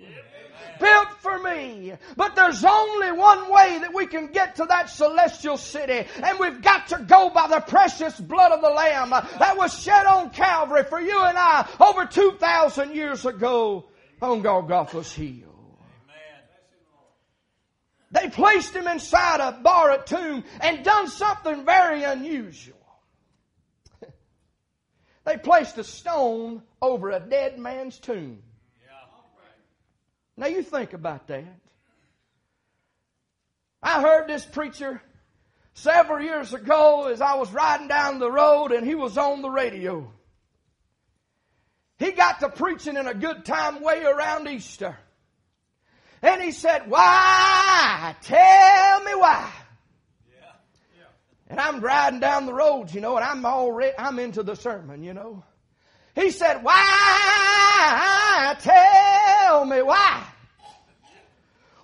built 0.79 1.09
for 1.19 1.39
me. 1.39 1.93
But 2.15 2.36
there's 2.36 2.63
only 2.63 3.12
one 3.12 3.51
way 3.51 3.79
that 3.79 3.93
we 3.93 4.07
can 4.07 4.27
get 4.27 4.55
to 4.55 4.65
that 4.65 4.89
celestial 4.89 5.57
city, 5.57 6.07
and 6.24 6.39
we've 6.39 6.62
got 6.62 6.88
to 6.88 7.00
go 7.00 7.29
by 7.29 7.48
the 7.48 7.59
precious 7.62 8.19
blood 8.19 8.51
of 8.51 8.62
the 8.62 8.69
Lamb 8.69 9.09
that 9.12 9.57
was 9.57 9.77
shed 9.81 10.05
on 10.05 10.29
Calvary 10.31 10.83
for 10.83 11.00
you 11.00 11.24
and 11.24 11.38
I 11.38 11.67
over 11.79 12.05
2,000 12.05 12.95
years 12.95 13.25
ago 13.25 13.86
on 14.21 14.41
Golgotha's 14.41 15.13
hill. 15.13 15.50
They 18.12 18.29
placed 18.29 18.75
him 18.75 18.88
inside 18.88 19.39
a 19.39 19.59
borrowed 19.62 20.07
tomb 20.07 20.43
and 20.62 20.83
done 20.83 21.07
something 21.07 21.63
very 21.63 22.03
unusual. 22.03 22.75
they 25.25 25.38
placed 25.38 25.77
a 25.77 25.83
stone 25.83 26.63
over 26.81 27.12
a 27.12 27.19
dead 27.19 27.59
man's 27.59 28.00
tomb. 28.00 28.41
Now 30.39 30.48
you 30.48 30.63
think 30.63 30.93
about 30.93 31.27
that. 31.27 31.43
I 33.84 34.01
heard 34.01 34.29
this 34.29 34.46
preacher 34.46 35.01
several 35.74 36.24
years 36.24 36.53
ago 36.53 37.10
as 37.12 37.19
I 37.19 37.36
was 37.36 37.51
riding 37.51 37.89
down 37.89 38.19
the 38.19 38.31
road 38.31 38.72
and 38.72 38.88
he 38.88 38.96
was 38.96 39.17
on 39.17 39.41
the 39.41 39.50
radio. 39.50 40.10
He 41.98 42.13
got 42.13 42.39
to 42.39 42.48
preaching 42.48 42.96
in 42.96 43.05
a 43.05 43.13
good 43.13 43.43
time 43.43 43.81
way 43.84 44.05
around 44.05 44.48
Easter. 44.48 44.98
And 46.22 46.41
he 46.41 46.51
said, 46.51 46.89
Why? 46.89 48.15
Tell 48.22 49.03
me 49.03 49.15
why. 49.15 49.51
And 51.48 51.60
I'm 51.60 51.81
riding 51.81 52.22
down 52.22 52.46
the 52.46 52.53
road, 52.53 52.93
you 52.93 53.01
know, 53.01 53.17
and 53.17 53.25
I'm 53.25 53.46
already, 53.46 53.91
I'm 54.00 54.19
into 54.19 54.43
the 54.43 54.55
sermon, 54.55 55.03
you 55.03 55.13
know. 55.13 55.43
He 56.15 56.31
said, 56.31 56.63
Why? 56.63 58.55
Tell 58.62 59.08
me 59.65 59.81
why. 59.81 60.23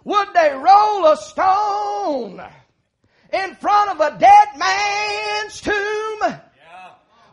Would 0.04 0.28
they 0.36 0.54
roll 0.54 1.08
a 1.08 1.18
stone 1.18 2.42
in 3.34 3.56
front 3.56 3.90
of 3.90 4.00
a 4.00 4.18
dead 4.20 4.48
man's 4.56 5.62
tomb? 5.62 6.20
Yeah. 6.22 6.38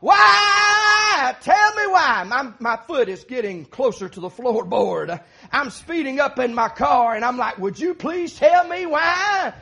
Why? 0.00 1.36
Tell 1.42 1.74
me 1.74 1.86
why. 1.86 2.24
My, 2.26 2.50
my 2.60 2.78
foot 2.86 3.10
is 3.10 3.24
getting 3.24 3.66
closer 3.66 4.08
to 4.08 4.20
the 4.20 4.30
floorboard. 4.30 5.20
I'm 5.52 5.68
speeding 5.68 6.18
up 6.18 6.38
in 6.38 6.54
my 6.54 6.70
car 6.70 7.14
and 7.14 7.24
I'm 7.24 7.36
like, 7.36 7.58
would 7.58 7.78
you 7.78 7.94
please 7.94 8.34
tell 8.34 8.66
me 8.66 8.86
why? 8.86 9.52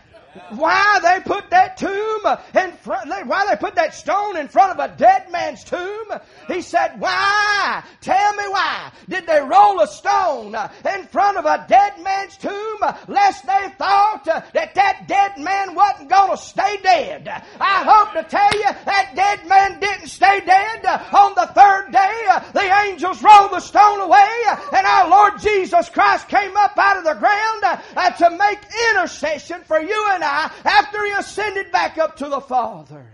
Why 0.51 1.01
they 1.03 1.21
put 1.25 1.51
that 1.51 1.77
tomb 1.77 2.23
in 2.55 2.73
front, 2.73 3.09
why 3.27 3.47
they 3.49 3.57
put 3.57 3.75
that 3.75 3.95
stone 3.95 4.37
in 4.37 4.49
front 4.49 4.79
of 4.79 4.91
a 4.91 4.95
dead 4.97 5.31
man's 5.33 5.65
tomb? 5.65 6.07
He 6.47 6.61
said, 6.63 7.01
why? 7.01 7.83
Tell 8.01 8.35
me 8.37 8.45
why. 8.49 8.93
Did 9.09 9.27
they 9.27 9.41
roll 9.41 9.81
a 9.81 9.89
stone 9.89 10.55
in 10.95 11.07
front 11.07 11.37
of 11.37 11.47
a 11.47 11.65
dead 11.69 12.01
man's 12.03 12.37
tomb 12.37 12.79
lest 13.09 13.47
they 13.47 13.69
thought 13.79 14.25
that 14.25 14.75
that 14.75 15.09
dead 15.09 15.39
man 15.39 15.75
wasn't 15.75 16.09
gonna 16.09 16.37
stay 16.37 16.79
dead? 16.83 17.29
I 17.61 17.83
hope 17.85 18.13
to 18.13 18.29
tell 18.29 18.53
you 18.55 18.71
that 18.85 19.13
dead 19.15 19.49
man 19.49 19.81
didn't 19.81 20.09
stay 20.09 20.41
dead. 20.41 20.87
On 21.13 21.35
the 21.35 21.51
third 21.55 21.91
day, 21.93 22.27
the 22.53 22.73
angels 22.87 23.23
rolled 23.23 23.53
the 23.53 23.61
stone 23.61 24.01
away 24.01 24.29
and 24.73 24.87
our 24.87 25.09
Lord 25.09 25.41
Jesus 25.41 25.89
Christ 25.89 26.29
came 26.29 26.57
up 26.57 26.77
out 26.77 26.99
of 26.99 27.05
the 27.05 27.15
ground 27.15 27.63
uh, 27.65 28.11
to 28.11 28.31
make 28.31 28.61
intercession 28.91 29.63
for 29.65 29.81
you 29.81 30.07
and 30.13 30.20
After 30.23 31.05
he 31.05 31.13
ascended 31.13 31.73
back 31.73 31.99
up 31.99 32.17
to 32.17 32.29
the 32.29 32.41
Father. 32.41 32.97
Amen. 32.97 33.13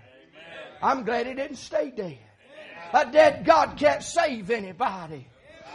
I'm 0.83 1.05
glad 1.05 1.27
he 1.27 1.35
didn't 1.35 1.57
stay 1.57 1.91
dead. 1.91 2.19
A 2.93 3.11
dead 3.11 3.45
God 3.45 3.77
can't 3.77 4.03
save 4.03 4.51
anybody. 4.51 5.27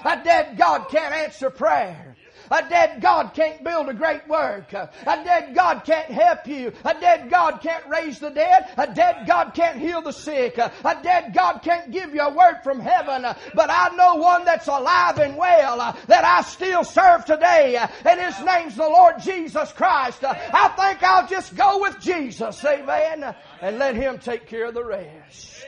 A 0.06 0.24
dead 0.24 0.58
God 0.58 0.88
can't 0.90 1.14
answer 1.14 1.50
prayer. 1.50 2.16
A 2.52 2.68
dead 2.70 3.02
God 3.02 3.34
can't 3.34 3.64
build 3.64 3.88
a 3.88 3.94
great 3.94 4.28
work. 4.28 4.74
A 4.74 4.90
dead 5.24 5.56
God 5.56 5.84
can't 5.86 6.12
help 6.12 6.46
you. 6.46 6.74
A 6.84 6.94
dead 7.00 7.30
God 7.30 7.62
can't 7.62 7.88
raise 7.88 8.20
the 8.20 8.30
dead. 8.30 8.70
A 8.78 8.94
dead 8.94 9.26
God 9.26 9.54
can't 9.54 9.78
heal 9.78 10.02
the 10.02 10.12
sick. 10.12 10.58
A 10.58 11.00
dead 11.02 11.34
God 11.34 11.60
can't 11.64 11.92
give 11.92 12.14
you 12.14 12.22
a 12.22 12.34
word 12.34 12.58
from 12.64 12.80
heaven. 12.80 13.24
But 13.54 13.70
I 13.70 13.96
know 13.96 14.16
one 14.16 14.44
that's 14.44 14.68
alive 14.68 15.18
and 15.18 15.38
well 15.38 15.78
that 16.08 16.26
I 16.26 16.42
still 16.42 16.84
serve 16.84 17.26
today. 17.26 17.78
And 18.06 18.20
his 18.20 18.44
name's 18.44 18.76
the 18.76 18.84
Lord 18.84 19.16
Jesus 19.22 19.72
Christ. 19.72 20.24
I 20.24 20.68
think 20.70 21.02
I'll 21.04 21.28
just 21.28 21.56
go 21.56 21.80
with 21.82 22.00
Jesus. 22.00 22.64
Amen. 22.66 23.34
And 23.62 23.80
let 23.80 23.96
him 23.96 24.20
take 24.20 24.48
care 24.48 24.66
of 24.66 24.74
the 24.74 24.84
rest. 24.84 25.66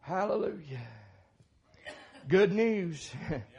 Hallelujah. 0.00 0.80
Good 2.26 2.52
news. 2.52 3.10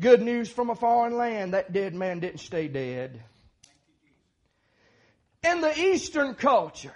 Good 0.00 0.22
news 0.22 0.50
from 0.50 0.70
a 0.70 0.74
foreign 0.74 1.16
land. 1.16 1.54
That 1.54 1.72
dead 1.72 1.94
man 1.94 2.20
didn't 2.20 2.40
stay 2.40 2.68
dead. 2.68 3.22
In 5.44 5.60
the 5.60 5.78
Eastern 5.78 6.34
culture, 6.34 6.94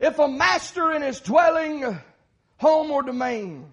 if 0.00 0.18
a 0.18 0.28
master 0.28 0.92
in 0.92 1.02
his 1.02 1.20
dwelling, 1.20 1.98
home, 2.58 2.90
or 2.90 3.02
domain 3.02 3.72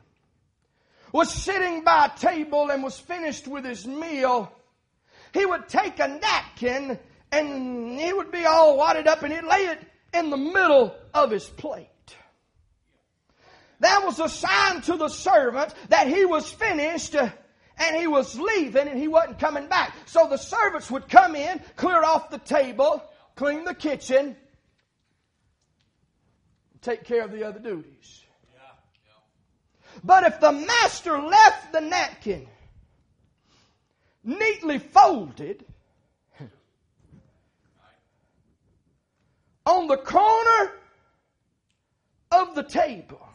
was 1.12 1.34
sitting 1.34 1.84
by 1.84 2.06
a 2.06 2.20
table 2.20 2.70
and 2.70 2.84
was 2.84 3.00
finished 3.00 3.48
with 3.48 3.66
his 3.66 3.86
meal, 3.88 4.52
he 5.34 5.46
would 5.46 5.68
take 5.68 6.00
a 6.00 6.08
napkin 6.08 7.00
and 7.32 8.00
he 8.00 8.14
would 8.14 8.32
be 8.32 8.46
all 8.46 8.78
wadded 8.78 9.08
up 9.08 9.24
and 9.24 9.34
he'd 9.34 9.44
lay 9.44 9.66
it 9.66 9.80
in 10.14 10.30
the 10.30 10.38
middle 10.38 10.96
of 11.14 11.32
his 11.32 11.46
plate. 11.46 11.90
That 13.80 14.04
was 14.06 14.20
a 14.20 14.30
sign 14.30 14.82
to 14.82 14.98
the 14.98 15.10
servant 15.10 15.74
that 15.90 16.08
he 16.08 16.26
was 16.26 16.50
finished 16.50 17.16
and 17.16 17.96
he 17.96 18.08
was 18.08 18.40
leaving 18.40 18.88
and 18.88 19.00
he 19.00 19.08
wasn't 19.08 19.40
coming 19.40 19.68
back. 19.68 19.94
So 20.06 20.28
the 20.30 20.38
servants 20.38 20.90
would 20.90 21.10
come 21.10 21.36
in, 21.36 21.60
clear 21.76 22.04
off 22.04 22.30
the 22.30 22.38
table, 22.38 23.04
clean 23.36 23.66
the 23.66 23.74
kitchen, 23.74 24.36
take 26.82 27.04
care 27.04 27.24
of 27.24 27.32
the 27.32 27.44
other 27.44 27.60
duties. 27.60 28.22
But 30.04 30.24
if 30.24 30.40
the 30.40 30.52
master 30.52 31.22
left 31.22 31.72
the 31.72 31.82
napkin 31.82 32.48
neatly 34.24 34.80
folded 34.80 35.66
on 39.66 39.88
the 39.88 39.98
corner 39.98 40.72
of 42.32 42.56
the 42.56 42.64
table, 42.64 43.26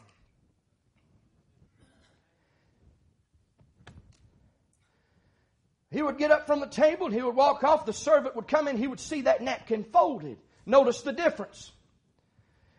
He 5.90 6.02
would 6.02 6.18
get 6.18 6.30
up 6.30 6.46
from 6.46 6.60
the 6.60 6.66
table 6.66 7.06
and 7.06 7.14
he 7.14 7.22
would 7.22 7.34
walk 7.34 7.64
off. 7.64 7.84
The 7.84 7.92
servant 7.92 8.36
would 8.36 8.46
come 8.46 8.68
in. 8.68 8.76
He 8.76 8.86
would 8.86 9.00
see 9.00 9.22
that 9.22 9.42
napkin 9.42 9.84
folded. 9.84 10.38
Notice 10.64 11.02
the 11.02 11.12
difference. 11.12 11.72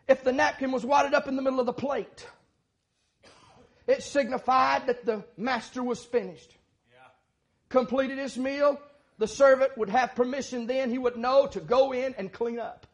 If 0.08 0.24
the 0.24 0.32
napkin 0.32 0.72
was 0.72 0.84
wadded 0.84 1.14
up 1.14 1.28
in 1.28 1.36
the 1.36 1.42
middle 1.42 1.60
of 1.60 1.66
the 1.66 1.72
plate, 1.72 2.26
it 3.86 4.02
signified 4.02 4.86
that 4.86 5.04
the 5.04 5.24
master 5.36 5.82
was 5.82 6.02
finished. 6.04 6.56
Completed 7.68 8.18
his 8.18 8.36
meal. 8.36 8.80
The 9.18 9.28
servant 9.28 9.76
would 9.76 9.90
have 9.90 10.14
permission 10.14 10.66
then, 10.66 10.90
he 10.90 10.98
would 10.98 11.16
know 11.16 11.46
to 11.48 11.60
go 11.60 11.92
in 11.92 12.14
and 12.18 12.32
clean 12.32 12.58
up. 12.58 12.86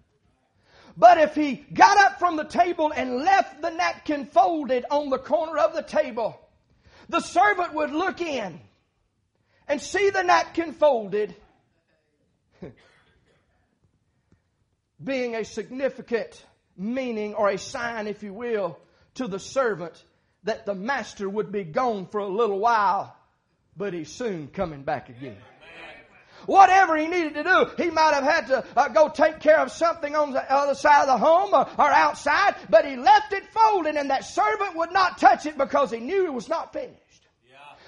But 0.96 1.18
if 1.18 1.34
he 1.34 1.64
got 1.72 1.96
up 1.96 2.18
from 2.18 2.36
the 2.36 2.44
table 2.44 2.92
and 2.94 3.18
left 3.18 3.62
the 3.62 3.70
napkin 3.70 4.26
folded 4.26 4.84
on 4.90 5.10
the 5.10 5.18
corner 5.18 5.58
of 5.58 5.74
the 5.74 5.82
table, 5.82 6.38
the 7.08 7.20
servant 7.20 7.72
would 7.74 7.92
look 7.92 8.20
in 8.20 8.60
and 9.68 9.80
see 9.80 10.10
the 10.10 10.22
napkin 10.22 10.72
folded, 10.72 11.34
being 15.02 15.34
a 15.34 15.44
significant 15.44 16.44
meaning 16.76 17.34
or 17.34 17.48
a 17.48 17.58
sign, 17.58 18.06
if 18.06 18.22
you 18.22 18.32
will, 18.32 18.78
to 19.14 19.28
the 19.28 19.38
servant 19.38 20.02
that 20.44 20.64
the 20.64 20.74
master 20.74 21.28
would 21.28 21.52
be 21.52 21.64
gone 21.64 22.06
for 22.06 22.18
a 22.18 22.28
little 22.28 22.58
while, 22.58 23.14
but 23.76 23.92
he's 23.92 24.10
soon 24.10 24.48
coming 24.48 24.82
back 24.82 25.08
again. 25.08 25.36
Whatever 26.46 26.96
he 26.96 27.08
needed 27.08 27.34
to 27.34 27.42
do, 27.42 27.66
he 27.76 27.90
might 27.90 28.14
have 28.14 28.24
had 28.24 28.46
to 28.46 28.64
uh, 28.76 28.88
go 28.88 29.08
take 29.08 29.40
care 29.40 29.58
of 29.58 29.72
something 29.72 30.14
on 30.14 30.32
the 30.32 30.52
other 30.52 30.74
side 30.74 31.02
of 31.02 31.06
the 31.08 31.18
home 31.18 31.52
or, 31.52 31.68
or 31.78 31.90
outside, 31.90 32.54
but 32.70 32.86
he 32.86 32.96
left 32.96 33.32
it 33.32 33.44
folded 33.46 33.96
and 33.96 34.10
that 34.10 34.24
servant 34.24 34.76
would 34.76 34.92
not 34.92 35.18
touch 35.18 35.46
it 35.46 35.58
because 35.58 35.90
he 35.90 35.98
knew 35.98 36.26
it 36.26 36.32
was 36.32 36.48
not 36.48 36.72
finished. 36.72 37.02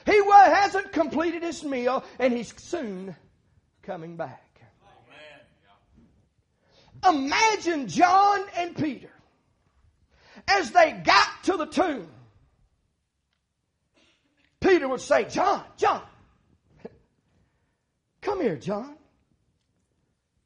He 0.07 0.21
hasn't 0.25 0.93
completed 0.93 1.43
his 1.43 1.63
meal 1.65 2.05
and 2.19 2.33
he's 2.33 2.53
soon 2.61 3.15
coming 3.83 4.17
back. 4.17 4.47
Imagine 7.07 7.89
John 7.89 8.41
and 8.57 8.77
Peter 8.77 9.11
as 10.47 10.71
they 10.71 10.93
got 10.93 11.45
to 11.45 11.57
the 11.57 11.67
tomb. 11.67 12.09
Peter 14.61 14.87
would 14.87 15.01
say, 15.01 15.25
John, 15.25 15.65
John, 15.79 16.03
Come 18.21 18.43
here, 18.43 18.57
John. 18.57 18.97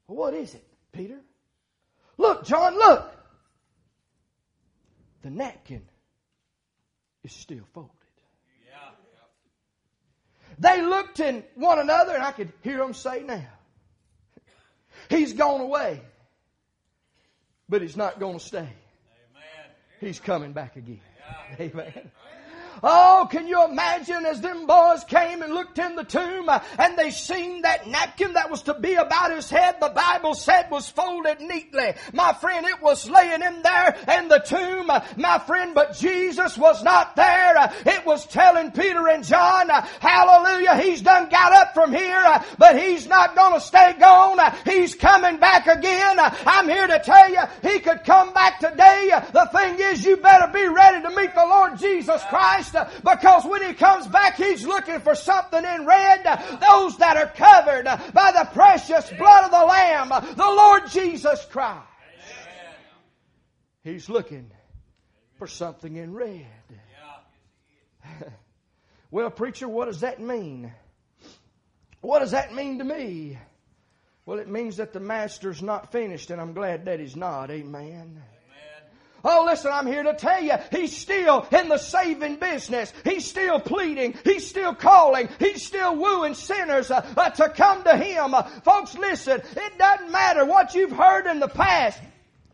What 0.07 0.35
is 0.35 0.55
it, 0.55 0.65
Peter? 0.93 1.21
Look, 2.17 2.45
John, 2.45 2.75
look. 2.75 3.11
The 5.23 5.31
napkin 5.31 5.83
is 7.23 7.33
still 7.33 7.65
folded. 7.73 7.94
They 10.59 10.83
looked 10.83 11.21
at 11.21 11.51
one 11.57 11.79
another, 11.79 12.15
and 12.15 12.23
I 12.23 12.33
could 12.33 12.53
hear 12.63 12.79
them 12.79 12.95
say 12.95 13.23
now, 13.23 13.47
He's 15.11 15.33
gone 15.33 15.61
away, 15.61 16.01
but 17.69 17.83
He's 17.83 17.97
not 17.97 18.19
going 18.19 18.39
to 18.39 18.45
stay. 18.45 18.59
Amen. 18.59 18.71
He's 20.01 20.21
coming 20.21 20.53
back 20.53 20.77
again. 20.77 21.01
Amen. 21.61 22.11
Oh, 22.83 23.29
can 23.31 23.47
you 23.47 23.65
imagine 23.65 24.27
as 24.27 24.41
them 24.41 24.67
boys 24.67 25.05
came 25.05 25.43
and 25.43 25.55
looked 25.55 25.79
in 25.79 25.97
the 25.97 26.05
tomb 26.05 26.49
uh, 26.49 26.61
and 26.79 26.97
they 26.99 27.11
seen 27.11 27.63
that 27.63 27.87
napkin 27.87 28.35
that 28.35 28.51
was 28.51 28.63
to 28.63 28.75
be 28.75 28.95
about 28.95 29.33
his 29.33 29.49
head, 29.51 29.77
the 29.81 29.89
Bible 29.89 30.35
said 30.35 30.71
was 30.71 30.89
folded 30.89 31.41
neatly. 31.41 31.95
My 32.13 32.33
friend, 32.33 32.67
it 32.67 32.83
was 32.83 33.09
laying 33.09 33.43
in 33.43 33.63
there 33.63 33.97
in 34.19 34.29
the 34.29 34.39
tomb, 34.39 34.91
uh, 34.91 35.05
my 35.17 35.39
friend, 35.39 35.75
but 35.75 35.97
Jesus 35.97 36.57
was 36.59 36.83
not 36.83 37.17
there. 37.17 37.57
Uh, 37.57 37.73
it 37.87 38.05
was 38.07 38.27
telling 38.27 38.71
Peter 38.71 39.09
and 39.09 39.25
John, 39.25 39.69
hallelujah, 40.01 40.77
he's 40.77 41.03
done 41.03 41.29
got 41.29 41.53
up 41.53 41.75
from 41.75 41.93
here, 41.93 42.43
but 42.59 42.79
he's 42.79 43.07
not 43.07 43.35
gonna 43.35 43.61
stay 43.61 43.95
gone. 43.99 44.39
He's 44.65 44.95
coming 44.95 45.39
back 45.39 45.67
again. 45.67 46.17
I'm 46.19 46.69
here 46.69 46.87
to 46.87 46.99
tell 46.99 47.31
you, 47.31 47.43
he 47.63 47.79
could 47.81 48.05
come 48.05 48.33
back 48.33 48.61
today. 48.61 49.11
The 49.33 49.49
thing 49.53 49.77
is, 49.79 50.05
you 50.05 50.17
better 50.17 50.53
be 50.53 50.67
ready 50.67 51.03
to 51.03 51.11
meet 51.11 51.35
the 51.35 51.47
Lord 51.47 51.79
Jesus 51.79 52.23
Christ 52.29 52.64
Christ 52.71 53.03
because 53.05 53.45
when 53.45 53.67
He 53.67 53.75
comes 53.75 54.07
back, 54.07 54.37
He's 54.37 54.67
looking 54.67 55.01
for 55.01 55.15
something 55.15 55.65
in 55.65 55.87
red. 55.87 56.25
Those 56.61 56.97
that 56.99 57.17
are 57.17 57.27
covered 57.27 57.85
by 58.13 58.33
the 58.33 58.49
precious 58.53 59.11
blood 59.11 59.45
of 59.45 59.51
the 59.51 59.65
Lamb, 59.65 60.09
the 60.09 60.43
Lord 60.43 60.89
Jesus 60.89 61.45
Christ. 61.47 61.83
He's 63.83 64.09
looking 64.09 64.51
for 65.39 65.47
something 65.47 65.97
in 65.97 66.15
red. 66.15 66.47
well, 69.11 69.31
preacher, 69.31 69.69
what 69.69 69.87
does 69.87 70.01
that 70.01 70.21
mean? 70.21 70.73
What 72.01 72.21
does 72.21 72.33
that 72.33 72.55
mean 72.55 72.79
to 72.79 72.85
me? 72.85 73.39
Well, 74.27 74.39
it 74.39 74.49
means 74.49 74.79
that 74.79 74.93
the 74.93 75.01
master's 75.01 75.63
not 75.63 75.93
finished, 75.93 76.31
and 76.31 76.41
I'm 76.41 76.55
glad 76.55 76.87
that 76.87 76.99
he's 76.99 77.17
not. 77.17 77.51
Amen. 77.51 78.23
Oh, 79.25 79.45
listen, 79.47 79.73
I'm 79.73 79.87
here 79.87 80.03
to 80.03 80.15
tell 80.15 80.43
you, 80.43 80.55
He's 80.71 80.97
still 80.97 81.47
in 81.51 81.69
the 81.69 81.79
saving 81.79 82.37
business. 82.37 82.93
He's 83.05 83.27
still 83.27 83.59
pleading. 83.59 84.15
He's 84.23 84.47
still 84.47 84.75
calling. 84.75 85.29
He's 85.39 85.65
still 85.65 85.97
wooing 85.97 86.35
sinners 86.35 86.91
uh, 86.91 87.07
uh, 87.17 87.31
to 87.31 87.49
come 87.49 87.83
to 87.85 87.97
Him. 87.97 88.35
Uh, 88.35 88.43
folks, 88.43 88.97
listen, 88.97 89.41
it 89.57 89.79
doesn't 89.79 90.11
matter 90.11 90.45
what 90.45 90.75
you've 90.75 90.93
heard 90.93 91.27
in 91.27 91.41
the 91.41 91.49
past. 91.49 91.99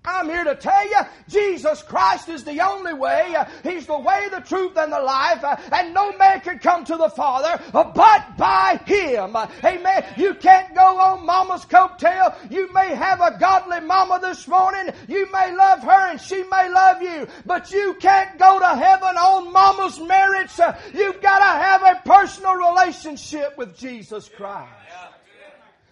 I'm 0.03 0.31
here 0.31 0.45
to 0.45 0.55
tell 0.55 0.89
you, 0.89 0.97
Jesus 1.29 1.83
Christ 1.83 2.31
is 2.31 2.43
the 2.43 2.61
only 2.61 2.95
way. 2.95 3.35
He's 3.63 3.87
the 3.87 3.99
way, 3.99 4.29
the 4.31 4.41
truth, 4.41 4.77
and 4.79 4.91
the 4.91 5.01
life. 5.01 5.45
And 5.73 5.93
no 5.93 6.17
man 6.17 6.41
can 6.41 6.59
come 6.59 6.85
to 6.87 6.97
the 6.97 7.11
Father 7.11 7.63
but 7.73 7.95
by 7.95 8.81
Him. 8.87 9.37
Amen. 9.63 10.05
You 10.17 10.35
can't 10.35 10.75
go 10.75 10.99
on 10.99 11.27
mama's 11.27 11.67
coattail. 11.67 12.35
You 12.51 12.73
may 12.73 12.95
have 12.95 13.21
a 13.21 13.37
godly 13.39 13.81
mama 13.81 14.21
this 14.23 14.49
morning. 14.49 14.95
You 15.07 15.31
may 15.33 15.55
love 15.55 15.83
her 15.83 16.11
and 16.11 16.21
she 16.21 16.45
may 16.45 16.71
love 16.71 17.03
you. 17.03 17.27
But 17.45 17.71
you 17.71 17.95
can't 18.01 18.39
go 18.39 18.59
to 18.59 18.69
heaven 18.69 19.17
on 19.17 19.53
mama's 19.53 20.01
merits. 20.01 20.59
You've 20.95 21.21
got 21.21 21.39
to 21.41 21.63
have 21.63 21.83
a 21.83 22.09
personal 22.09 22.55
relationship 22.55 23.59
with 23.59 23.77
Jesus 23.77 24.31
Christ. 24.31 24.71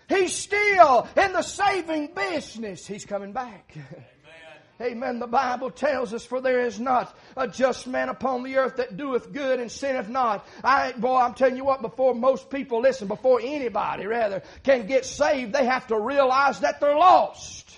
He's 0.08 0.34
still 0.34 1.06
in 1.16 1.32
the 1.32 1.42
saving 1.42 2.14
business. 2.14 2.86
He's 2.86 3.04
coming 3.04 3.32
back. 3.32 3.76
Amen. 4.80 5.18
The 5.18 5.26
Bible 5.26 5.70
tells 5.70 6.14
us, 6.14 6.24
for 6.24 6.40
there 6.40 6.64
is 6.64 6.78
not 6.78 7.16
a 7.36 7.48
just 7.48 7.88
man 7.88 8.08
upon 8.08 8.44
the 8.44 8.56
earth 8.56 8.76
that 8.76 8.96
doeth 8.96 9.32
good 9.32 9.58
and 9.58 9.70
sinneth 9.70 10.08
not. 10.08 10.46
I, 10.62 10.92
boy, 10.92 11.16
I'm 11.16 11.34
telling 11.34 11.56
you 11.56 11.64
what, 11.64 11.82
before 11.82 12.14
most 12.14 12.48
people, 12.48 12.80
listen, 12.80 13.08
before 13.08 13.40
anybody 13.42 14.06
rather 14.06 14.42
can 14.62 14.86
get 14.86 15.04
saved, 15.04 15.52
they 15.52 15.64
have 15.64 15.88
to 15.88 15.98
realize 15.98 16.60
that 16.60 16.80
they're 16.80 16.96
lost. 16.96 17.76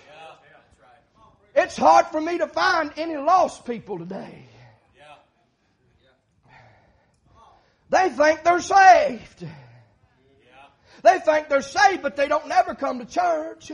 Yeah. 1.55 1.63
It's 1.65 1.77
hard 1.77 2.07
for 2.09 2.21
me 2.21 2.37
to 2.37 2.47
find 2.47 2.93
any 2.99 3.17
lost 3.17 3.65
people 3.65 3.99
today. 3.99 4.45
They 7.89 8.09
think 8.11 8.45
they're 8.45 8.61
saved. 8.61 9.47
They 11.03 11.19
think 11.19 11.49
they're 11.49 11.63
saved, 11.63 12.03
but 12.03 12.17
they 12.17 12.29
don't 12.29 12.49
never 12.49 12.75
come 12.75 12.99
to 12.99 13.05
church. 13.05 13.73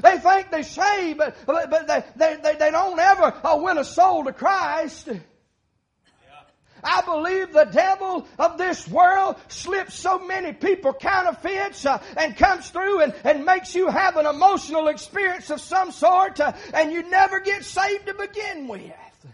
They 0.00 0.18
think 0.18 0.50
they're 0.50 0.62
saved, 0.62 1.18
but, 1.18 1.36
but, 1.46 1.86
they, 1.86 2.02
they, 2.16 2.36
they, 2.42 2.54
they, 2.56 2.70
don't 2.70 2.98
ever 2.98 3.34
uh, 3.44 3.58
win 3.60 3.76
a 3.76 3.84
soul 3.84 4.24
to 4.24 4.32
Christ. 4.32 5.10
I 6.84 7.02
believe 7.02 7.52
the 7.52 7.64
devil 7.64 8.26
of 8.38 8.58
this 8.58 8.88
world 8.88 9.36
slips 9.48 9.94
so 9.94 10.18
many 10.18 10.52
people 10.52 10.92
counterfeits 10.92 11.86
uh, 11.86 12.02
and 12.16 12.36
comes 12.36 12.70
through 12.70 13.02
and, 13.02 13.14
and 13.22 13.44
makes 13.44 13.74
you 13.74 13.88
have 13.88 14.16
an 14.16 14.26
emotional 14.26 14.88
experience 14.88 15.50
of 15.50 15.60
some 15.60 15.92
sort 15.92 16.40
uh, 16.40 16.52
and 16.74 16.90
you 16.90 17.08
never 17.08 17.38
get 17.38 17.64
saved 17.64 18.06
to 18.06 18.14
begin 18.14 18.66
with. 18.66 18.80
Amen. 18.80 19.32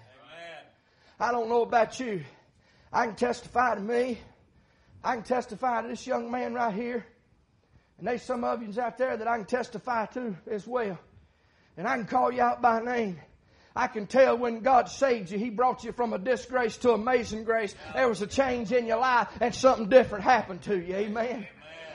I 1.18 1.33
don't 1.33 1.48
know 1.48 1.62
about 1.62 1.98
you. 1.98 2.22
I 2.92 3.07
can 3.07 3.14
testify 3.14 3.77
to 3.77 3.81
me. 3.81 4.18
I 5.03 5.15
can 5.15 5.25
testify 5.25 5.83
to 5.83 5.89
this 5.89 6.07
young 6.07 6.31
man 6.31 6.55
right 6.55 6.75
here. 6.75 7.07
And 7.99 8.07
there's 8.07 8.23
some 8.23 8.45
of 8.45 8.63
you 8.63 8.81
out 8.81 8.99
there 8.99 9.17
that 9.17 9.27
I 9.27 9.37
can 9.37 9.47
testify 9.47 10.07
to 10.07 10.37
as 10.51 10.67
well. 10.67 10.99
And 11.77 11.87
I 11.87 11.97
can 11.97 12.07
call 12.07 12.33
you 12.33 12.43
out 12.43 12.63
by 12.63 12.81
name. 12.81 13.21
I 13.75 13.87
can 13.87 14.07
tell 14.07 14.37
when 14.37 14.61
God 14.61 14.89
saved 14.89 15.31
you, 15.31 15.39
He 15.39 15.51
brought 15.51 15.85
you 15.85 15.93
from 15.93 16.13
a 16.13 16.19
disgrace 16.19 16.77
to 16.79 16.93
amazing 16.93 17.45
grace. 17.45 17.75
There 17.95 18.09
was 18.09 18.23
a 18.23 18.27
change 18.27 18.73
in 18.73 18.87
your 18.87 18.99
life 18.99 19.29
and 19.41 19.55
something 19.55 19.89
different 19.89 20.25
happened 20.25 20.63
to 20.63 20.77
you. 20.77 20.95
Amen. 20.95 21.47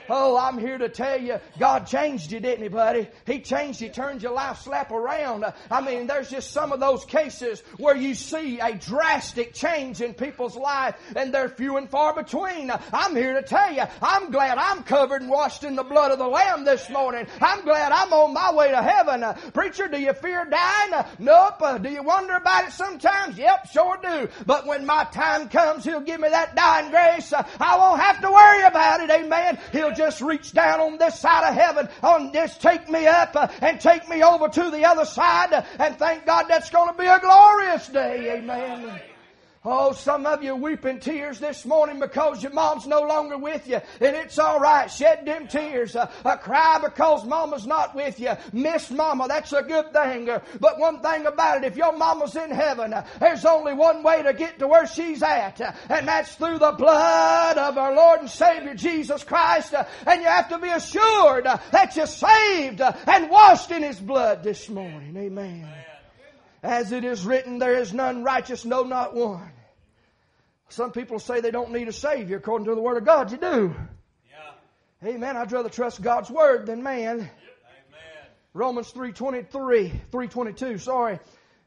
Oh, 0.10 0.38
I'm 0.38 0.58
here 0.58 0.78
to 0.78 0.90
tell 0.90 1.20
you, 1.20 1.40
God 1.60 1.88
changed 1.88 2.32
you, 2.32 2.40
didn't 2.40 2.64
He, 2.64 2.70
buddy? 2.70 3.08
He 3.26 3.40
changed 3.40 3.82
you, 3.82 3.90
turned 3.90 4.22
your 4.22 4.34
life 4.34 4.60
slap 4.60 4.92
around. 4.92 5.46
I 5.72 5.82
mean, 5.82 6.08
there's 6.08 6.30
just 6.30 6.52
some 6.52 6.72
of 6.72 6.80
those 6.80 7.06
cases 7.06 7.62
where 7.78 7.96
you 7.96 8.16
see 8.16 8.60
a 8.60 8.76
drastic 8.76 9.54
change 9.54 10.02
in 10.02 10.14
people's 10.14 10.56
life, 10.56 10.96
and 11.16 11.34
they're 11.34 11.50
few 11.50 11.78
and 11.78 11.90
far 11.90 12.14
between. 12.14 12.72
I'm 12.92 13.16
here 13.16 13.34
to 13.34 13.42
tell 13.42 13.74
you, 13.74 13.84
I'm 14.02 14.32
glad 14.32 14.58
I'm 14.58 14.84
covered 14.84 15.22
and 15.22 15.30
washed 15.30 15.64
in 15.64 15.76
the 15.76 15.84
blood 15.84 16.12
of 16.12 16.20
the 16.20 16.28
Lamb 16.28 16.66
this 16.66 16.90
morning. 16.90 17.28
I'm 17.42 17.64
glad 17.64 17.92
I'm 17.92 18.12
on 18.14 18.34
my 18.34 18.54
way 18.54 18.72
to 18.72 18.82
heaven. 18.82 19.24
Preacher, 19.54 19.88
do 19.88 20.00
you 20.00 20.14
fear 20.14 20.46
dying? 20.46 21.06
Nope. 21.20 21.62
Uh, 21.62 21.78
do 21.78 21.90
you 21.90 22.04
wonder 22.04 22.34
about 22.34 22.68
it 22.68 22.72
sometimes? 22.72 23.38
Yep, 23.38 23.68
sure 23.72 23.98
do. 24.02 24.28
But 24.46 24.66
when 24.66 24.86
my 24.86 25.06
time 25.06 25.50
comes, 25.50 25.84
He'll 25.84 26.02
give 26.02 26.20
me 26.20 26.30
that 26.30 26.56
dying 26.56 26.92
grace. 26.92 27.32
Uh, 27.32 27.48
I 27.60 27.78
won't 27.78 28.02
have 28.02 28.22
to 28.22 28.32
worry 28.32 28.64
about 28.64 29.02
it. 29.02 29.10
Amen. 29.10 29.58
He'll 29.72 29.93
just 29.96 30.22
reach 30.22 30.52
down 30.52 30.80
on 30.80 30.98
this 30.98 31.20
side 31.20 31.50
of 31.50 31.56
heaven, 31.56 31.90
on 32.02 32.32
this, 32.32 32.58
take 32.58 32.90
me 32.90 33.08
up 33.08 33.36
uh, 33.36 33.48
and 33.62 33.80
take 33.80 34.08
me 34.10 34.24
over 34.24 34.50
to 34.50 34.72
the 34.72 34.86
other 34.86 35.06
side. 35.06 35.54
Uh, 35.54 35.64
and 35.80 35.98
thank 35.98 36.26
God 36.26 36.46
that's 36.48 36.70
going 36.70 36.92
to 36.92 36.98
be 36.98 37.08
a 37.08 37.20
glorious 37.20 37.88
day. 37.88 38.38
Amen. 38.38 39.02
Oh, 39.66 39.94
some 39.94 40.26
of 40.26 40.44
you 40.44 40.58
weeping 40.58 41.00
tears 41.00 41.40
this 41.40 41.66
morning 41.66 41.98
because 41.98 42.44
your 42.44 42.52
mom's 42.52 42.86
no 42.86 43.02
longer 43.02 43.38
with 43.38 43.66
you. 43.66 43.80
And 44.02 44.16
it's 44.16 44.38
alright. 44.38 44.92
Shed 44.92 45.26
them 45.26 45.48
tears. 45.48 45.96
Uh, 45.96 46.12
uh, 46.26 46.36
cry 46.36 46.82
because 46.84 47.24
mama's 47.26 47.66
not 47.66 47.96
with 47.96 48.20
you. 48.20 48.34
Miss 48.52 48.92
mama. 48.92 49.30
That's 49.30 49.54
a 49.54 49.62
good 49.62 49.94
thing. 49.94 50.30
Uh, 50.30 50.42
but 50.60 50.80
one 50.80 51.00
thing 51.00 51.26
about 51.28 51.64
it, 51.64 51.68
if 51.68 51.78
your 51.78 51.96
mama's 51.96 52.36
in 52.36 52.52
heaven, 52.52 52.94
uh, 52.94 53.06
there's 53.22 53.46
only 53.46 53.74
one 53.74 54.04
way 54.04 54.22
to 54.22 54.34
get 54.34 54.60
to 54.60 54.68
where 54.68 54.86
she's 54.86 55.24
at. 55.24 55.62
Uh, 55.62 55.72
and 55.88 56.10
that's 56.10 56.36
through 56.36 56.60
the 56.60 56.74
blood 56.74 57.58
of 57.58 57.78
our 57.78 57.96
Lord 57.96 58.20
and 58.20 58.30
Savior 58.30 58.76
Jesus 58.76 59.24
Christ. 59.24 59.74
Uh, 59.74 59.86
and 60.06 60.22
you 60.22 60.28
have 60.28 60.50
to 60.50 60.58
be 60.58 60.68
assured 60.68 61.46
that 61.46 61.96
you're 61.96 62.06
saved 62.06 62.82
and 62.82 63.30
washed 63.30 63.72
in 63.72 63.82
His 63.82 64.00
blood 64.00 64.44
this 64.44 64.68
morning. 64.68 65.16
Amen. 65.16 65.83
As 66.64 66.94
it 66.94 67.04
is 67.04 67.26
written, 67.26 67.60
there 67.60 67.76
is 67.76 67.94
none 67.94 68.24
righteous, 68.24 68.64
no, 68.64 68.84
not 68.84 69.14
one. 69.14 69.52
Some 70.70 70.92
people 70.92 71.20
say 71.20 71.42
they 71.42 71.52
don't 71.52 71.72
need 71.72 71.90
a 71.90 71.94
Savior. 71.94 72.38
According 72.38 72.66
to 72.66 72.74
the 72.74 72.82
Word 72.82 72.98
of 72.98 73.04
God, 73.04 73.32
you 73.32 73.38
do. 73.38 73.76
Yeah. 74.30 75.10
Amen. 75.10 75.36
I'd 75.36 75.52
rather 75.52 75.70
trust 75.70 76.02
God's 76.02 76.32
Word 76.32 76.66
than 76.66 76.82
man. 76.82 77.20
Yep. 77.20 77.30
Amen. 77.90 78.28
Romans 78.54 78.94
3.23, 78.94 79.92
3.22, 80.10 80.80
sorry. 80.80 81.20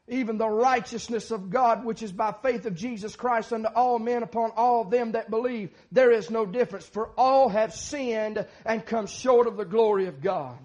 Even 0.07 0.37
the 0.37 0.49
righteousness 0.49 1.29
of 1.31 1.51
God, 1.51 1.85
which 1.85 2.01
is 2.01 2.11
by 2.11 2.33
faith 2.41 2.65
of 2.65 2.73
Jesus 2.73 3.15
Christ 3.15 3.53
unto 3.53 3.67
all 3.67 3.99
men 3.99 4.23
upon 4.23 4.51
all 4.55 4.83
them 4.83 5.11
that 5.11 5.29
believe. 5.29 5.69
There 5.91 6.11
is 6.11 6.31
no 6.31 6.45
difference, 6.45 6.87
for 6.87 7.11
all 7.17 7.49
have 7.49 7.73
sinned 7.73 8.47
and 8.65 8.85
come 8.85 9.05
short 9.05 9.47
of 9.47 9.57
the 9.57 9.65
glory 9.65 10.07
of 10.07 10.21
God. 10.21 10.57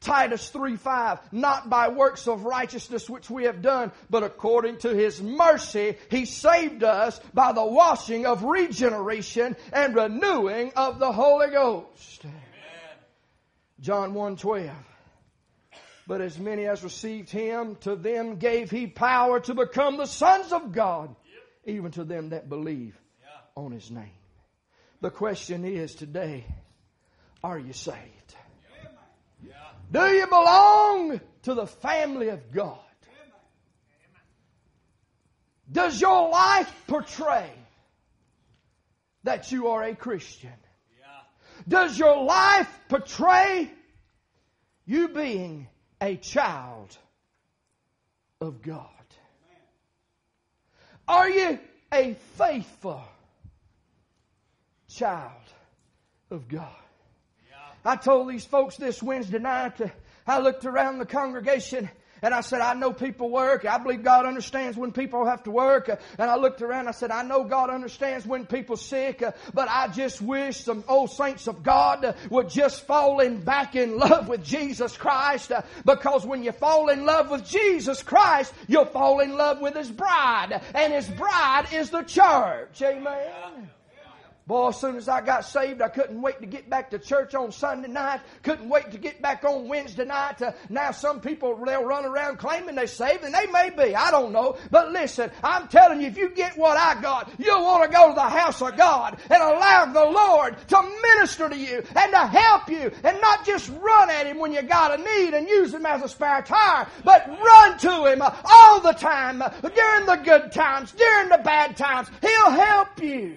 Titus 0.00 0.48
3 0.48 0.76
5, 0.76 1.32
not 1.32 1.68
by 1.68 1.88
works 1.88 2.26
of 2.26 2.44
righteousness 2.44 3.10
which 3.10 3.28
we 3.28 3.44
have 3.44 3.60
done, 3.60 3.92
but 4.08 4.22
according 4.22 4.78
to 4.78 4.94
his 4.94 5.22
mercy, 5.22 5.98
he 6.10 6.24
saved 6.24 6.82
us 6.82 7.20
by 7.34 7.52
the 7.52 7.64
washing 7.64 8.24
of 8.24 8.42
regeneration 8.42 9.56
and 9.72 9.94
renewing 9.94 10.72
of 10.74 10.98
the 10.98 11.12
Holy 11.12 11.50
Ghost. 11.50 12.24
Amen. 12.24 12.34
John 13.80 14.14
1 14.14 14.36
12. 14.36 14.70
But 16.06 16.22
as 16.22 16.38
many 16.38 16.66
as 16.66 16.82
received 16.82 17.28
him, 17.28 17.76
to 17.82 17.94
them 17.94 18.36
gave 18.36 18.70
he 18.70 18.86
power 18.86 19.38
to 19.40 19.54
become 19.54 19.98
the 19.98 20.06
sons 20.06 20.50
of 20.50 20.72
God, 20.72 21.14
even 21.66 21.90
to 21.92 22.04
them 22.04 22.30
that 22.30 22.48
believe 22.48 22.98
on 23.54 23.70
his 23.70 23.90
name. 23.90 24.10
The 25.02 25.10
question 25.10 25.64
is 25.64 25.94
today, 25.94 26.46
are 27.44 27.58
you 27.58 27.74
saved? 27.74 28.34
Do 29.90 30.04
you 30.04 30.26
belong 30.26 31.20
to 31.42 31.54
the 31.54 31.66
family 31.66 32.28
of 32.28 32.52
God? 32.52 32.78
Does 35.70 36.00
your 36.00 36.30
life 36.30 36.72
portray 36.86 37.50
that 39.24 39.52
you 39.52 39.68
are 39.68 39.82
a 39.84 39.94
Christian? 39.94 40.52
Does 41.68 41.98
your 41.98 42.24
life 42.24 42.68
portray 42.88 43.70
you 44.86 45.08
being 45.08 45.68
a 46.00 46.16
child 46.16 46.96
of 48.40 48.62
God? 48.62 48.86
Are 51.06 51.28
you 51.28 51.58
a 51.92 52.14
faithful 52.36 53.02
child 54.88 55.30
of 56.30 56.48
God? 56.48 56.68
I 57.84 57.96
told 57.96 58.28
these 58.28 58.44
folks 58.44 58.76
this 58.76 59.02
Wednesday 59.02 59.38
night, 59.38 59.80
I 60.26 60.38
looked 60.40 60.64
around 60.64 60.98
the 60.98 61.06
congregation 61.06 61.88
and 62.22 62.34
I 62.34 62.42
said, 62.42 62.60
I 62.60 62.74
know 62.74 62.92
people 62.92 63.30
work. 63.30 63.64
I 63.64 63.78
believe 63.78 64.02
God 64.02 64.26
understands 64.26 64.76
when 64.76 64.92
people 64.92 65.24
have 65.24 65.42
to 65.44 65.50
work. 65.50 65.88
And 65.88 66.30
I 66.30 66.36
looked 66.36 66.60
around. 66.60 66.88
I 66.88 66.90
said, 66.90 67.10
I 67.10 67.22
know 67.22 67.44
God 67.44 67.70
understands 67.70 68.26
when 68.26 68.46
people 68.46 68.76
sick. 68.76 69.22
But 69.54 69.68
I 69.70 69.88
just 69.88 70.20
wish 70.20 70.58
some 70.58 70.84
old 70.86 71.10
saints 71.10 71.46
of 71.46 71.62
God 71.62 72.14
would 72.28 72.50
just 72.50 72.86
fall 72.86 73.20
in 73.20 73.40
back 73.40 73.74
in 73.74 73.96
love 73.96 74.28
with 74.28 74.44
Jesus 74.44 74.96
Christ. 74.96 75.52
Because 75.84 76.26
when 76.26 76.42
you 76.44 76.52
fall 76.52 76.90
in 76.90 77.06
love 77.06 77.30
with 77.30 77.46
Jesus 77.46 78.02
Christ, 78.02 78.52
you'll 78.68 78.84
fall 78.84 79.20
in 79.20 79.36
love 79.36 79.60
with 79.60 79.74
His 79.74 79.90
bride. 79.90 80.60
And 80.74 80.92
His 80.92 81.08
bride 81.08 81.68
is 81.72 81.88
the 81.88 82.02
church. 82.02 82.82
Amen. 82.82 83.70
Boy, 84.50 84.70
as 84.70 84.80
soon 84.80 84.96
as 84.96 85.08
I 85.08 85.20
got 85.20 85.44
saved, 85.44 85.80
I 85.80 85.86
couldn't 85.86 86.20
wait 86.20 86.40
to 86.40 86.46
get 86.46 86.68
back 86.68 86.90
to 86.90 86.98
church 86.98 87.36
on 87.36 87.52
Sunday 87.52 87.86
night. 87.86 88.20
Couldn't 88.42 88.68
wait 88.68 88.90
to 88.90 88.98
get 88.98 89.22
back 89.22 89.44
on 89.44 89.68
Wednesday 89.68 90.04
night. 90.04 90.42
Uh, 90.42 90.50
now 90.68 90.90
some 90.90 91.20
people, 91.20 91.54
they'll 91.64 91.84
run 91.84 92.04
around 92.04 92.38
claiming 92.40 92.74
they're 92.74 92.88
saved, 92.88 93.22
and 93.22 93.32
they 93.32 93.46
may 93.46 93.70
be. 93.70 93.94
I 93.94 94.10
don't 94.10 94.32
know. 94.32 94.56
But 94.72 94.90
listen, 94.90 95.30
I'm 95.44 95.68
telling 95.68 96.00
you, 96.00 96.08
if 96.08 96.16
you 96.16 96.30
get 96.30 96.58
what 96.58 96.76
I 96.76 97.00
got, 97.00 97.30
you'll 97.38 97.62
want 97.62 97.84
to 97.84 97.96
go 97.96 98.08
to 98.08 98.14
the 98.16 98.22
house 98.22 98.60
of 98.60 98.76
God 98.76 99.20
and 99.30 99.40
allow 99.40 99.86
the 99.86 100.10
Lord 100.10 100.56
to 100.66 100.98
minister 101.00 101.48
to 101.48 101.56
you 101.56 101.84
and 101.94 102.10
to 102.10 102.26
help 102.26 102.68
you 102.68 102.90
and 103.04 103.20
not 103.20 103.46
just 103.46 103.70
run 103.80 104.10
at 104.10 104.26
Him 104.26 104.40
when 104.40 104.52
you 104.52 104.62
got 104.62 104.98
a 104.98 105.00
need 105.00 105.32
and 105.32 105.48
use 105.48 105.72
Him 105.72 105.86
as 105.86 106.02
a 106.02 106.08
spare 106.08 106.42
tire, 106.42 106.88
but 107.04 107.28
run 107.28 107.78
to 107.78 108.06
Him 108.06 108.20
all 108.20 108.80
the 108.80 108.94
time, 108.94 109.44
during 109.62 110.06
the 110.06 110.20
good 110.24 110.50
times, 110.50 110.90
during 110.90 111.28
the 111.28 111.38
bad 111.38 111.76
times. 111.76 112.08
He'll 112.20 112.50
help 112.50 113.00
you. 113.00 113.36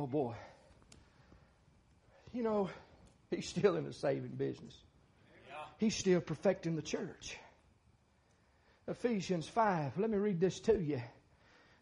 Oh 0.00 0.06
boy. 0.06 0.34
You 2.32 2.42
know, 2.42 2.70
he's 3.30 3.46
still 3.46 3.76
in 3.76 3.84
the 3.84 3.92
saving 3.92 4.30
business. 4.30 4.74
He's 5.76 5.94
still 5.94 6.22
perfecting 6.22 6.74
the 6.74 6.82
church. 6.82 7.36
Ephesians 8.88 9.46
5. 9.46 9.98
Let 9.98 10.08
me 10.08 10.16
read 10.16 10.40
this 10.40 10.58
to 10.60 10.80
you. 10.80 11.02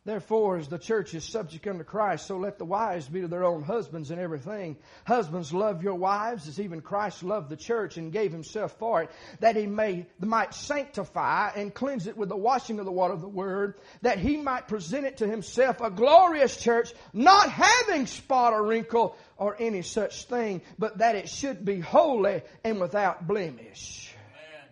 Therefore, 0.09 0.57
as 0.57 0.69
the 0.69 0.79
church 0.79 1.13
is 1.13 1.23
subject 1.23 1.67
unto 1.67 1.85
Christ, 1.85 2.27
so 2.29 2.39
let 2.39 2.57
the 2.57 2.65
wives 2.65 3.07
be 3.07 3.21
to 3.21 3.29
their 3.29 3.45
own 3.45 3.63
husbands 3.63 4.11
in 4.11 4.19
everything. 4.19 4.79
Husbands, 5.05 5.53
love 5.53 5.83
your 5.83 5.97
wives 5.97 6.49
as 6.49 6.59
even 6.59 6.81
Christ 6.81 7.23
loved 7.23 7.51
the 7.51 7.59
church 7.59 7.99
and 7.99 8.11
gave 8.11 8.33
himself 8.33 8.73
for 8.79 9.03
it, 9.03 9.11
that 9.41 9.55
he 9.55 9.67
may, 9.67 10.07
might 10.19 10.55
sanctify 10.55 11.51
and 11.55 11.75
cleanse 11.75 12.07
it 12.07 12.17
with 12.17 12.31
the 12.31 12.39
washing 12.39 12.79
of 12.79 12.87
the 12.87 12.91
water 12.91 13.13
of 13.13 13.21
the 13.21 13.29
word, 13.29 13.75
that 14.01 14.19
he 14.19 14.39
might 14.39 14.67
present 14.67 15.05
it 15.05 15.19
to 15.19 15.27
himself 15.27 15.83
a 15.83 15.91
glorious 15.91 16.57
church, 16.57 16.91
not 17.13 17.51
having 17.51 18.07
spot 18.07 18.55
or 18.55 18.65
wrinkle 18.65 19.15
or 19.37 19.57
any 19.61 19.83
such 19.83 20.25
thing, 20.25 20.63
but 20.79 20.97
that 20.99 21.17
it 21.17 21.29
should 21.29 21.67
be 21.67 21.81
holy 21.81 22.41
and 22.65 22.81
without 22.81 23.29
blemish. 23.29 24.11
Amen. 24.15 24.69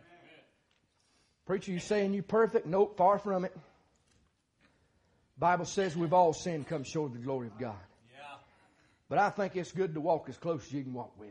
Preacher, 1.45 1.73
you 1.73 1.79
saying 1.79 2.15
you 2.15 2.23
perfect? 2.23 2.67
Nope, 2.67 2.97
far 2.97 3.19
from 3.19 3.45
it. 3.45 3.55
Bible 5.39 5.65
says 5.67 5.97
we've 5.97 6.13
all 6.13 6.33
sinned, 6.33 6.67
come 6.67 6.85
short 6.85 7.13
of 7.13 7.19
the 7.19 7.25
glory 7.25 7.49
of 7.49 7.59
God. 7.59 7.77
But 9.09 9.19
I 9.19 9.31
think 9.31 9.55
it's 9.55 9.71
good 9.71 9.95
to 9.95 10.01
walk 10.01 10.29
as 10.29 10.37
close 10.37 10.67
as 10.67 10.73
you 10.73 10.83
can 10.83 10.93
walk 10.93 11.13
with. 11.19 11.31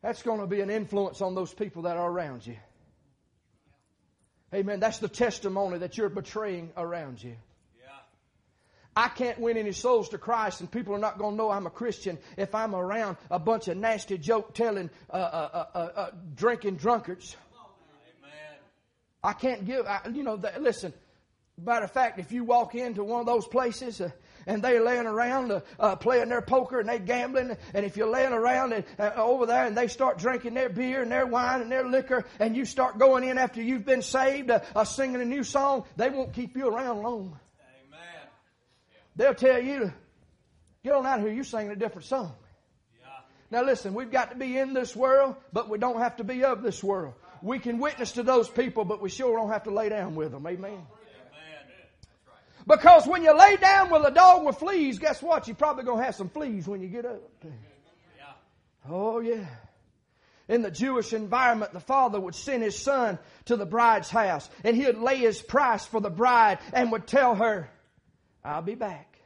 That's 0.00 0.22
going 0.22 0.40
to 0.40 0.46
be 0.46 0.60
an 0.60 0.70
influence 0.70 1.20
on 1.20 1.34
those 1.34 1.52
people 1.52 1.82
that 1.82 1.96
are 1.96 2.10
around 2.10 2.46
you. 2.46 2.56
Amen. 4.54 4.80
That's 4.80 4.98
the 4.98 5.08
testimony 5.08 5.78
that 5.78 5.98
you're 5.98 6.08
betraying 6.08 6.70
around 6.76 7.22
you. 7.22 7.36
I 8.96 9.08
can't 9.08 9.40
win 9.40 9.56
any 9.56 9.72
souls 9.72 10.10
to 10.10 10.18
Christ, 10.18 10.60
and 10.60 10.70
people 10.70 10.94
are 10.94 11.00
not 11.00 11.18
going 11.18 11.32
to 11.32 11.36
know 11.36 11.50
I'm 11.50 11.66
a 11.66 11.70
Christian 11.70 12.16
if 12.36 12.54
I'm 12.54 12.76
around 12.76 13.16
a 13.28 13.40
bunch 13.40 13.66
of 13.66 13.76
nasty 13.76 14.18
joke 14.18 14.54
telling, 14.54 14.88
uh, 15.10 15.16
uh, 15.16 15.48
uh, 15.52 15.66
uh, 15.74 15.78
uh 15.78 16.10
drinking 16.36 16.76
drunkards. 16.76 17.36
I 19.22 19.32
can't 19.32 19.64
give, 19.64 19.86
I, 19.86 20.02
you 20.12 20.22
know, 20.22 20.36
the, 20.36 20.52
listen, 20.60 20.92
Matter 21.62 21.84
of 21.84 21.92
fact, 21.92 22.18
if 22.18 22.32
you 22.32 22.44
walk 22.44 22.74
into 22.74 23.04
one 23.04 23.20
of 23.20 23.26
those 23.26 23.46
places 23.46 24.00
uh, 24.00 24.10
and 24.46 24.60
they're 24.60 24.82
laying 24.82 25.06
around 25.06 25.52
uh, 25.52 25.60
uh, 25.78 25.96
playing 25.96 26.28
their 26.28 26.42
poker 26.42 26.80
and 26.80 26.88
they're 26.88 26.98
gambling, 26.98 27.56
and 27.72 27.86
if 27.86 27.96
you're 27.96 28.10
laying 28.10 28.32
around 28.32 28.72
and, 28.72 28.84
uh, 28.98 29.12
over 29.16 29.46
there 29.46 29.64
and 29.66 29.76
they 29.76 29.86
start 29.86 30.18
drinking 30.18 30.54
their 30.54 30.68
beer 30.68 31.02
and 31.02 31.12
their 31.12 31.26
wine 31.26 31.62
and 31.62 31.70
their 31.70 31.86
liquor, 31.86 32.24
and 32.40 32.56
you 32.56 32.64
start 32.64 32.98
going 32.98 33.22
in 33.22 33.38
after 33.38 33.62
you've 33.62 33.84
been 33.84 34.02
saved, 34.02 34.50
uh, 34.50 34.60
uh, 34.74 34.84
singing 34.84 35.20
a 35.20 35.24
new 35.24 35.44
song, 35.44 35.84
they 35.96 36.10
won't 36.10 36.32
keep 36.32 36.56
you 36.56 36.68
around 36.68 37.02
long. 37.02 37.38
Amen. 37.86 38.28
They'll 39.14 39.34
tell 39.34 39.62
you 39.62 39.78
to 39.78 39.94
Get 40.84 40.92
on 40.92 41.06
out 41.06 41.18
of 41.18 41.24
here. 41.24 41.34
You're 41.34 41.44
singing 41.44 41.72
a 41.72 41.76
different 41.76 42.06
song. 42.06 42.34
Now 43.50 43.62
listen, 43.62 43.94
we've 43.94 44.10
got 44.10 44.30
to 44.30 44.36
be 44.36 44.58
in 44.58 44.74
this 44.74 44.94
world, 44.94 45.36
but 45.52 45.70
we 45.70 45.78
don't 45.78 45.98
have 45.98 46.16
to 46.16 46.24
be 46.24 46.44
of 46.44 46.62
this 46.62 46.82
world. 46.82 47.14
We 47.40 47.58
can 47.58 47.78
witness 47.78 48.12
to 48.12 48.22
those 48.22 48.48
people, 48.48 48.84
but 48.84 49.00
we 49.00 49.08
sure 49.08 49.36
don't 49.36 49.50
have 49.50 49.64
to 49.64 49.70
lay 49.70 49.88
down 49.88 50.14
with 50.14 50.32
them. 50.32 50.46
Amen. 50.46 50.86
Because 52.66 53.06
when 53.06 53.22
you 53.22 53.36
lay 53.36 53.56
down 53.56 53.90
with 53.90 54.04
a 54.06 54.10
dog 54.10 54.46
with 54.46 54.56
fleas, 54.56 54.98
guess 54.98 55.22
what? 55.22 55.46
You're 55.46 55.56
probably 55.56 55.84
going 55.84 55.98
to 55.98 56.04
have 56.04 56.14
some 56.14 56.30
fleas 56.30 56.66
when 56.66 56.80
you 56.80 56.88
get 56.88 57.04
up. 57.04 57.20
Oh, 58.88 59.20
yeah. 59.20 59.46
In 60.48 60.62
the 60.62 60.70
Jewish 60.70 61.12
environment, 61.12 61.72
the 61.72 61.80
father 61.80 62.20
would 62.20 62.34
send 62.34 62.62
his 62.62 62.78
son 62.78 63.18
to 63.46 63.56
the 63.56 63.64
bride's 63.64 64.10
house 64.10 64.48
and 64.62 64.76
he 64.76 64.84
would 64.84 64.98
lay 64.98 65.16
his 65.16 65.40
price 65.40 65.86
for 65.86 66.00
the 66.00 66.10
bride 66.10 66.58
and 66.72 66.92
would 66.92 67.06
tell 67.06 67.34
her, 67.34 67.70
I'll 68.44 68.62
be 68.62 68.74
back. 68.74 69.18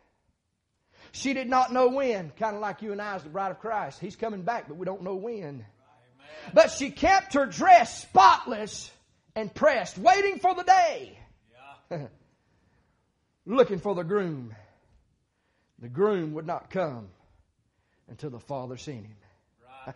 She 1.11 1.33
did 1.33 1.49
not 1.49 1.73
know 1.73 1.89
when, 1.89 2.31
kind 2.39 2.55
of 2.55 2.63
like 2.63 2.83
you 2.83 2.93
and 2.93 3.03
I 3.03 3.17
as 3.17 3.25
the 3.25 3.31
bride 3.31 3.51
of 3.51 3.59
Christ. 3.59 3.99
He's 3.99 4.15
coming 4.15 4.43
back, 4.43 4.69
but 4.69 4.77
we 4.77 4.85
don't 4.85 5.03
know 5.03 5.17
when. 5.17 5.43
Amen. 5.43 5.65
But 6.55 6.71
she 6.71 6.91
kept 6.91 7.35
her 7.35 7.47
dress 7.47 8.03
spotless 8.03 8.91
and 9.35 9.53
pressed, 9.53 9.99
waiting 9.99 10.39
for 10.39 10.55
the 10.55 10.63
day. 10.65 11.19
Yeah. 11.91 12.07
Looking 13.49 13.79
for 13.79 13.95
the 13.95 14.05
groom. 14.05 14.55
The 15.79 15.89
groom 15.89 16.35
would 16.35 16.47
not 16.47 16.69
come 16.69 17.09
until 18.07 18.29
the 18.29 18.39
Father 18.39 18.77
sent 18.77 19.07
him. 19.07 19.17
Right. 19.87 19.95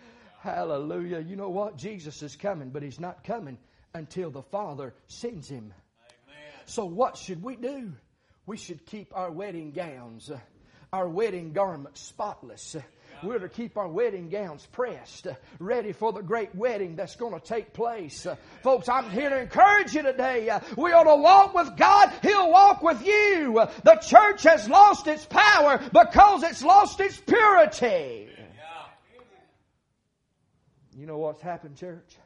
Hallelujah. 0.40 1.20
You 1.20 1.36
know 1.36 1.50
what? 1.50 1.76
Jesus 1.76 2.22
is 2.22 2.36
coming, 2.36 2.70
but 2.70 2.82
he's 2.82 2.98
not 2.98 3.22
coming 3.22 3.58
until 3.92 4.30
the 4.30 4.40
Father 4.40 4.94
sends 5.08 5.46
him. 5.46 5.74
Amen. 6.08 6.52
So, 6.64 6.86
what 6.86 7.18
should 7.18 7.42
we 7.42 7.56
do? 7.56 7.92
We 8.46 8.56
should 8.56 8.86
keep 8.86 9.14
our 9.14 9.30
wedding 9.30 9.72
gowns, 9.72 10.30
uh, 10.30 10.38
our 10.90 11.06
wedding 11.06 11.52
garments 11.52 12.00
spotless. 12.00 12.76
We're 13.22 13.38
to 13.38 13.48
keep 13.48 13.76
our 13.76 13.88
wedding 13.88 14.28
gowns 14.28 14.66
pressed, 14.66 15.26
uh, 15.26 15.34
ready 15.58 15.92
for 15.92 16.12
the 16.12 16.22
great 16.22 16.54
wedding 16.54 16.96
that's 16.96 17.16
going 17.16 17.38
to 17.38 17.44
take 17.44 17.72
place. 17.72 18.26
Uh, 18.26 18.36
folks, 18.62 18.88
I'm 18.88 19.10
here 19.10 19.30
to 19.30 19.40
encourage 19.40 19.94
you 19.94 20.02
today. 20.02 20.48
Uh, 20.50 20.60
we 20.76 20.92
ought 20.92 21.04
to 21.04 21.20
walk 21.20 21.54
with 21.54 21.76
God. 21.76 22.12
He'll 22.22 22.50
walk 22.50 22.82
with 22.82 23.04
you. 23.04 23.66
The 23.84 23.96
church 23.96 24.42
has 24.42 24.68
lost 24.68 25.06
its 25.06 25.24
power 25.24 25.78
because 25.92 26.42
it's 26.42 26.62
lost 26.62 27.00
its 27.00 27.16
purity. 27.16 28.28
You 30.96 31.06
know 31.06 31.18
what's 31.18 31.42
happened, 31.42 31.76
church? 31.76 32.16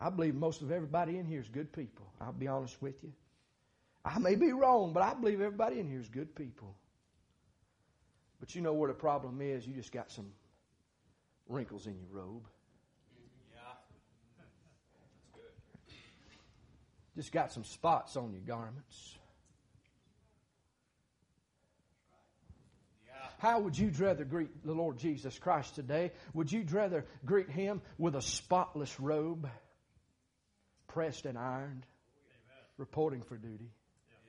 I 0.00 0.10
believe 0.10 0.34
most 0.34 0.62
of 0.62 0.70
everybody 0.70 1.18
in 1.18 1.26
here 1.26 1.40
is 1.40 1.48
good 1.48 1.72
people. 1.72 2.06
I'll 2.20 2.32
be 2.32 2.48
honest 2.48 2.80
with 2.80 3.02
you. 3.02 3.12
I 4.04 4.18
may 4.18 4.34
be 4.34 4.52
wrong, 4.52 4.92
but 4.92 5.02
I 5.02 5.14
believe 5.14 5.40
everybody 5.40 5.80
in 5.80 5.88
here 5.88 6.00
is 6.00 6.08
good 6.08 6.34
people. 6.34 6.74
But 8.46 8.54
you 8.54 8.62
know 8.62 8.74
where 8.74 8.86
the 8.86 8.94
problem 8.94 9.40
is? 9.40 9.66
You 9.66 9.74
just 9.74 9.90
got 9.90 10.12
some 10.12 10.26
wrinkles 11.48 11.88
in 11.88 11.96
your 11.96 12.06
robe. 12.12 12.46
Yeah. 13.52 13.60
Just 17.16 17.32
got 17.32 17.50
some 17.50 17.64
spots 17.64 18.16
on 18.16 18.30
your 18.30 18.42
garments. 18.42 19.16
How 23.38 23.58
would 23.58 23.76
you 23.76 23.90
rather 23.98 24.24
greet 24.24 24.64
the 24.64 24.72
Lord 24.72 24.96
Jesus 24.96 25.36
Christ 25.40 25.74
today? 25.74 26.12
Would 26.32 26.52
you 26.52 26.64
rather 26.70 27.04
greet 27.24 27.50
Him 27.50 27.82
with 27.98 28.14
a 28.14 28.22
spotless 28.22 29.00
robe, 29.00 29.50
pressed 30.86 31.26
and 31.26 31.36
ironed, 31.36 31.84
reporting 32.78 33.22
for 33.22 33.36
duty? 33.36 33.72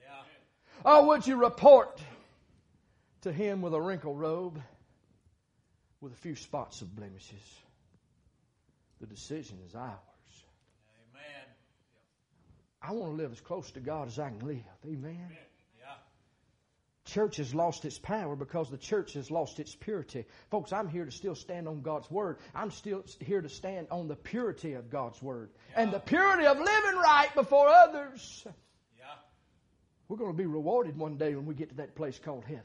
Yeah. 0.02 0.92
Or 0.92 1.06
would 1.08 1.28
you 1.28 1.36
report 1.36 2.02
to 3.22 3.32
him 3.32 3.62
with 3.62 3.74
a 3.74 3.82
wrinkled 3.82 4.20
robe 4.20 4.62
with 6.02 6.14
a 6.14 6.18
few 6.18 6.36
spots 6.36 6.82
of 6.82 6.96
blemishes? 6.96 7.62
The 9.00 9.08
decision 9.08 9.60
is 9.68 9.76
ours. 9.76 9.92
Amen. 11.14 11.46
I 12.82 12.92
want 12.94 13.12
to 13.12 13.22
live 13.22 13.32
as 13.32 13.42
close 13.42 13.72
to 13.72 13.80
God 13.80 14.08
as 14.08 14.20
I 14.20 14.30
can 14.30 14.40
live. 14.40 14.64
Amen. 14.86 15.30
Church 17.08 17.38
has 17.38 17.56
lost 17.56 17.86
its 17.86 17.98
power 17.98 18.36
because 18.36 18.70
the 18.70 18.78
church 18.78 19.14
has 19.14 19.32
lost 19.32 19.62
its 19.62 19.74
purity. 19.74 20.26
Folks, 20.52 20.74
I'm 20.74 20.90
here 20.90 21.06
to 21.06 21.12
still 21.12 21.36
stand 21.36 21.66
on 21.68 21.82
God's 21.82 22.12
Word. 22.12 22.38
I'm 22.54 22.70
still 22.70 23.06
here 23.22 23.42
to 23.42 23.48
stand 23.48 23.88
on 23.92 24.10
the 24.10 24.16
purity 24.16 24.74
of 24.74 24.90
God's 24.90 25.22
Word 25.22 25.50
yeah. 25.72 25.84
and 25.84 25.94
the 25.94 26.00
purity 26.00 26.46
of 26.46 26.58
living 26.58 27.00
right 27.02 27.30
before 27.34 27.70
others. 27.70 28.44
Yeah. 28.98 29.06
We're 30.10 30.18
going 30.18 30.34
to 30.34 30.38
be 30.38 30.48
rewarded 30.48 30.98
one 30.98 31.16
day 31.16 31.34
when 31.34 31.46
we 31.46 31.56
get 31.56 31.70
to 31.70 31.76
that 31.76 31.96
place 31.96 32.20
called 32.20 32.44
heaven. 32.44 32.64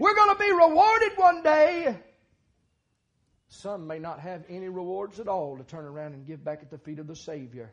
We're 0.00 0.14
going 0.14 0.34
to 0.34 0.40
be 0.40 0.50
rewarded 0.50 1.12
one 1.16 1.42
day. 1.42 1.94
Some 3.48 3.86
may 3.86 3.98
not 3.98 4.18
have 4.20 4.44
any 4.48 4.70
rewards 4.70 5.20
at 5.20 5.28
all 5.28 5.58
to 5.58 5.62
turn 5.62 5.84
around 5.84 6.14
and 6.14 6.26
give 6.26 6.42
back 6.42 6.60
at 6.62 6.70
the 6.70 6.78
feet 6.78 6.98
of 6.98 7.06
the 7.06 7.14
Savior. 7.14 7.70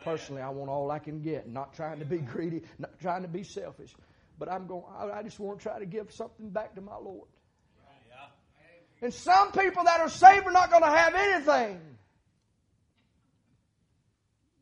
Amen. 0.00 0.04
Personally, 0.16 0.42
I 0.42 0.48
want 0.48 0.68
all 0.68 0.90
I 0.90 0.98
can 0.98 1.22
get, 1.22 1.48
not 1.48 1.72
trying 1.74 2.00
to 2.00 2.04
be 2.04 2.18
greedy, 2.18 2.62
not 2.80 2.98
trying 2.98 3.22
to 3.22 3.28
be 3.28 3.44
selfish. 3.44 3.94
But 4.36 4.50
I'm 4.50 4.66
going, 4.66 4.82
I 5.12 5.22
just 5.22 5.38
want 5.38 5.60
to 5.60 5.62
try 5.62 5.78
to 5.78 5.86
give 5.86 6.10
something 6.10 6.50
back 6.50 6.74
to 6.74 6.80
my 6.80 6.96
Lord. 6.96 7.28
And 9.00 9.14
some 9.14 9.52
people 9.52 9.84
that 9.84 10.00
are 10.00 10.10
saved 10.10 10.46
are 10.46 10.52
not 10.52 10.70
going 10.70 10.82
to 10.82 10.88
have 10.88 11.14
anything. 11.14 11.80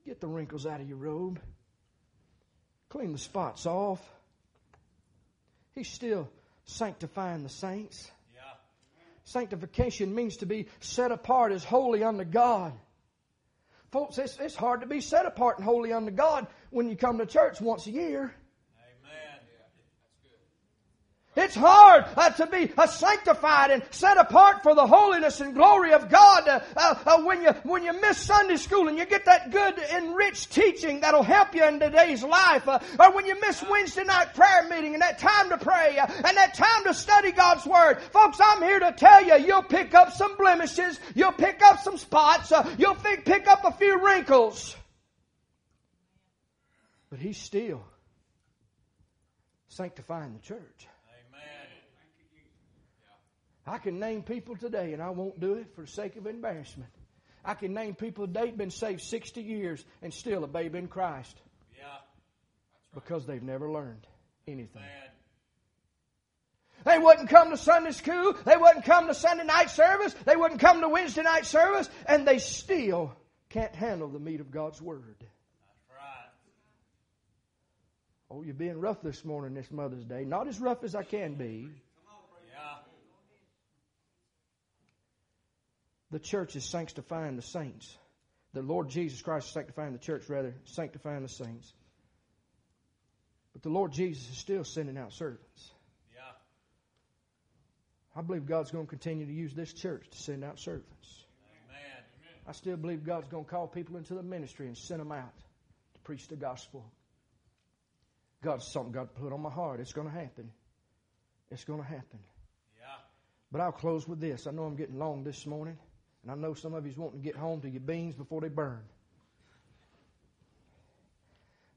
Get 0.05 0.21
the 0.21 0.29
wrinkles 0.29 0.67
out 0.67 0.83
of 0.83 0.89
your 0.89 0.99
robe. 0.99 1.41
Clean 2.91 3.13
the 3.13 3.19
spots 3.19 3.65
off. 3.65 4.07
He's 5.75 5.89
still 5.89 6.29
sanctifying 6.69 7.43
the 7.43 7.49
saints. 7.49 8.11
Yeah. 8.35 8.41
Sanctification 9.25 10.15
means 10.15 10.37
to 10.39 10.47
be 10.47 10.67
set 10.81 11.11
apart 11.11 11.53
as 11.53 11.65
holy 11.65 12.05
unto 12.05 12.25
God. 12.25 12.73
Folks, 13.91 14.19
it's, 14.19 14.39
it's 14.39 14.55
hard 14.55 14.83
to 14.83 14.87
be 14.87 15.01
set 15.01 15.25
apart 15.25 15.57
and 15.57 15.65
holy 15.65 15.93
unto 15.93 16.11
God 16.11 16.47
when 16.71 16.91
you 16.91 16.97
come 16.97 17.19
to 17.19 17.27
church 17.27 17.61
once 17.61 17.87
a 17.87 17.91
year. 17.91 18.35
It's 21.39 21.55
hard 21.55 22.05
uh, 22.17 22.31
to 22.31 22.49
be 22.49 22.73
uh, 22.77 22.89
sanctified 22.89 23.71
and 23.71 23.85
set 23.93 24.17
apart 24.17 24.65
for 24.65 24.75
the 24.75 24.85
holiness 24.85 25.41
and 25.41 25.55
glory 25.55 25.93
of 25.93 26.11
God 26.11 26.49
uh, 26.49 26.59
uh, 26.77 26.95
uh, 27.07 27.23
when 27.23 27.43
you 27.43 27.53
when 27.63 27.85
you 27.85 27.93
miss 28.01 28.19
Sunday 28.19 28.57
school 28.57 28.89
and 28.89 28.99
you 28.99 29.07
get 29.07 29.27
that 29.27 29.53
good 29.53 29.79
enriched 29.79 30.51
teaching 30.51 30.99
that'll 31.01 31.23
help 31.23 31.55
you 31.55 31.65
in 31.65 31.79
today's 31.79 32.25
life, 32.25 32.67
uh, 32.67 32.81
or 32.99 33.13
when 33.13 33.25
you 33.25 33.41
miss 33.41 33.63
Wednesday 33.71 34.03
night 34.03 34.35
prayer 34.35 34.69
meeting 34.69 34.95
and 34.95 35.03
that 35.03 35.21
time 35.21 35.49
to 35.51 35.59
pray 35.59 35.97
and 35.99 36.37
that 36.37 36.55
time 36.55 36.83
to 36.83 36.93
study 36.93 37.31
God's 37.31 37.65
word, 37.65 38.03
folks. 38.13 38.41
I'm 38.43 38.61
here 38.61 38.81
to 38.81 38.91
tell 38.91 39.25
you, 39.25 39.39
you'll 39.39 39.63
pick 39.63 39.95
up 39.95 40.13
some 40.13 40.37
blemishes, 40.37 40.99
you'll 41.15 41.31
pick 41.31 41.63
up 41.63 41.79
some 41.79 41.99
spots, 41.99 42.53
you'll 42.79 42.97
pick 42.97 43.47
up 43.47 43.65
a 43.65 43.71
few 43.71 44.05
wrinkles, 44.05 44.75
but 47.11 47.21
He's 47.21 47.39
still 47.39 47.85
sanctifying 49.69 50.33
the 50.33 50.41
church. 50.41 50.89
I 53.69 53.79
can 53.79 54.01
name 54.01 54.23
people 54.23 54.57
today, 54.57 54.95
and 54.95 55.03
I 55.03 55.11
won't 55.11 55.39
do 55.41 55.55
it 55.55 55.75
for 55.75 55.83
the 55.83 55.87
sake 55.87 56.17
of 56.17 56.27
embarrassment. 56.27 56.91
I 57.45 57.55
can 57.55 57.75
name 57.75 57.95
people 57.95 58.27
today 58.27 58.47
have 58.47 58.57
been 58.57 58.71
saved 58.71 59.03
60 59.03 59.43
years 59.43 59.85
and 60.03 60.13
still 60.13 60.43
a 60.45 60.47
babe 60.47 60.75
in 60.75 60.89
Christ. 60.89 61.37
Yeah. 61.77 61.85
Right. 61.85 62.01
Because 62.95 63.27
they've 63.27 63.43
never 63.43 63.71
learned 63.71 64.07
anything. 64.47 64.83
They 66.85 66.99
wouldn't 66.99 67.29
come 67.29 67.51
to 67.51 67.57
Sunday 67.57 67.91
school. 67.91 68.35
They 68.45 68.57
wouldn't 68.57 68.85
come 68.85 69.09
to 69.09 69.15
Sunday 69.15 69.45
night 69.45 69.71
service. 69.71 70.15
They 70.25 70.37
wouldn't 70.37 70.61
come 70.61 70.81
to 70.81 70.89
Wednesday 70.89 71.23
night 71.23 71.45
service. 71.45 71.91
And 72.07 72.27
they 72.27 72.39
still 72.39 73.15
can't 73.51 73.75
handle 73.75 74.09
the 74.09 74.21
meat 74.21 74.41
of 74.41 74.51
God's 74.51 74.81
Word. 74.81 75.17
That's 75.19 75.91
right. 75.91 76.31
Oh, 78.31 78.43
you're 78.43 78.55
being 78.55 78.81
rough 78.81 79.03
this 79.03 79.25
morning, 79.25 79.55
this 79.55 79.71
Mother's 79.71 80.05
Day. 80.05 80.25
Not 80.25 80.49
as 80.49 80.61
rough 80.61 80.85
as 80.85 80.95
I 80.95 81.03
can 81.03 81.35
be. 81.35 81.69
The 86.11 86.19
church 86.19 86.57
is 86.57 86.65
sanctifying 86.65 87.37
the 87.37 87.43
saints. 87.43 87.97
The 88.55 88.63
Lord 88.63 88.89
Jesus 88.89 89.21
Christ 89.21 89.49
is 89.49 89.53
sanctifying 89.53 89.93
the 89.93 89.99
church, 89.99 90.29
rather, 90.29 90.55
sanctifying 90.65 91.23
the 91.23 91.29
saints. 91.29 91.73
But 93.53 93.63
the 93.63 93.69
Lord 93.69 93.93
Jesus 93.93 94.29
is 94.31 94.39
still 94.39 94.65
sending 94.65 94.97
out 94.97 95.13
servants. 95.13 95.71
Yeah. 96.15 96.21
I 98.17 98.23
believe 98.23 98.47
God's 98.47 98.71
going 98.71 98.87
to 98.87 98.91
continue 98.91 99.27
to 99.27 99.33
use 99.33 99.53
this 99.53 99.73
church 99.73 100.09
to 100.11 100.19
send 100.19 100.45
out 100.45 100.59
servants. 100.59 101.25
Amen. 101.69 102.05
I 102.47 102.53
still 102.53 102.77
believe 102.77 103.05
God's 103.05 103.29
going 103.29 103.45
to 103.45 103.51
call 103.51 103.67
people 103.67 103.97
into 103.97 104.15
the 104.15 104.23
ministry 104.23 104.67
and 104.67 104.77
send 104.77 105.01
them 105.01 105.13
out 105.13 105.37
to 105.95 106.01
preach 106.05 106.29
the 106.29 106.37
gospel. 106.37 106.91
God's 108.43 108.67
something 108.67 108.93
God 108.93 109.15
put 109.15 109.33
on 109.33 109.43
my 109.43 109.51
heart. 109.51 109.81
It's 109.81 109.93
going 109.93 110.09
to 110.09 110.15
happen. 110.15 110.51
It's 111.51 111.65
going 111.65 111.83
to 111.83 111.89
happen. 111.89 112.21
Yeah. 112.79 112.87
But 113.51 113.61
I'll 113.61 113.73
close 113.73 114.07
with 114.07 114.21
this. 114.21 114.47
I 114.47 114.53
know 114.53 114.65
I'm 114.65 114.77
getting 114.77 114.99
long 114.99 115.25
this 115.25 115.45
morning. 115.45 115.77
And 116.23 116.31
I 116.33 116.35
know 116.35 116.55
some 116.55 116.75
of 116.75 116.87
you's 116.87 116.97
wanting 116.97 117.21
to 117.21 117.25
get 117.25 117.37
home 117.37 117.61
to 117.63 117.71
your 117.71 117.81
beans 117.81 118.15
before 118.15 118.41
they 118.41 118.49
burn. 118.49 118.83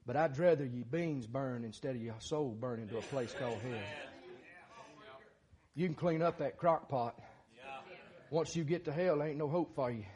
But 0.05 0.15
I'd 0.17 0.37
rather 0.37 0.65
your 0.65 0.85
beans 0.85 1.27
burn 1.27 1.63
instead 1.63 1.95
of 1.95 2.01
your 2.01 2.15
soul 2.19 2.57
burn 2.59 2.79
into 2.79 2.97
a 2.97 3.01
place 3.01 3.33
called 3.37 3.59
hell. 3.61 3.79
You 5.75 5.87
can 5.87 5.95
clean 5.95 6.21
up 6.21 6.39
that 6.39 6.57
crock 6.57 6.89
pot. 6.89 7.17
Once 8.29 8.55
you 8.55 8.63
get 8.63 8.85
to 8.85 8.91
hell, 8.91 9.17
there 9.17 9.27
ain't 9.27 9.37
no 9.37 9.47
hope 9.47 9.75
for 9.75 9.91
you. 9.91 10.05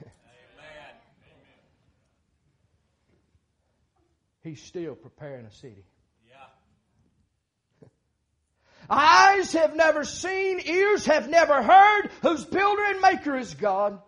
He's 4.44 4.62
still 4.62 4.96
preparing 4.96 5.46
a 5.46 5.52
city. 5.52 5.86
Eyes 8.90 9.54
have 9.54 9.76
never 9.76 10.04
seen, 10.04 10.62
ears 10.66 11.06
have 11.08 11.30
never 11.30 11.62
heard, 11.62 12.10
whose 12.22 12.46
builder 12.46 12.84
and 12.84 13.02
maker 13.02 13.36
is 13.38 13.54
God. 13.54 14.00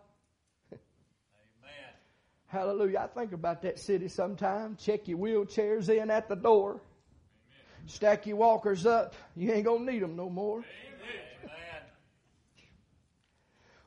Hallelujah. 2.47 2.99
I 2.99 3.07
think 3.07 3.33
about 3.33 3.61
that 3.63 3.77
city 3.77 4.07
sometime. 4.07 4.77
Check 4.79 5.07
your 5.07 5.17
wheelchairs 5.17 5.89
in 5.89 6.09
at 6.09 6.29
the 6.29 6.35
door. 6.35 6.71
Amen. 6.71 6.81
Stack 7.87 8.25
your 8.25 8.37
walkers 8.37 8.85
up. 8.85 9.15
You 9.35 9.51
ain't 9.51 9.65
going 9.65 9.85
to 9.85 9.91
need 9.91 10.01
them 10.01 10.15
no 10.15 10.29
more. 10.29 10.63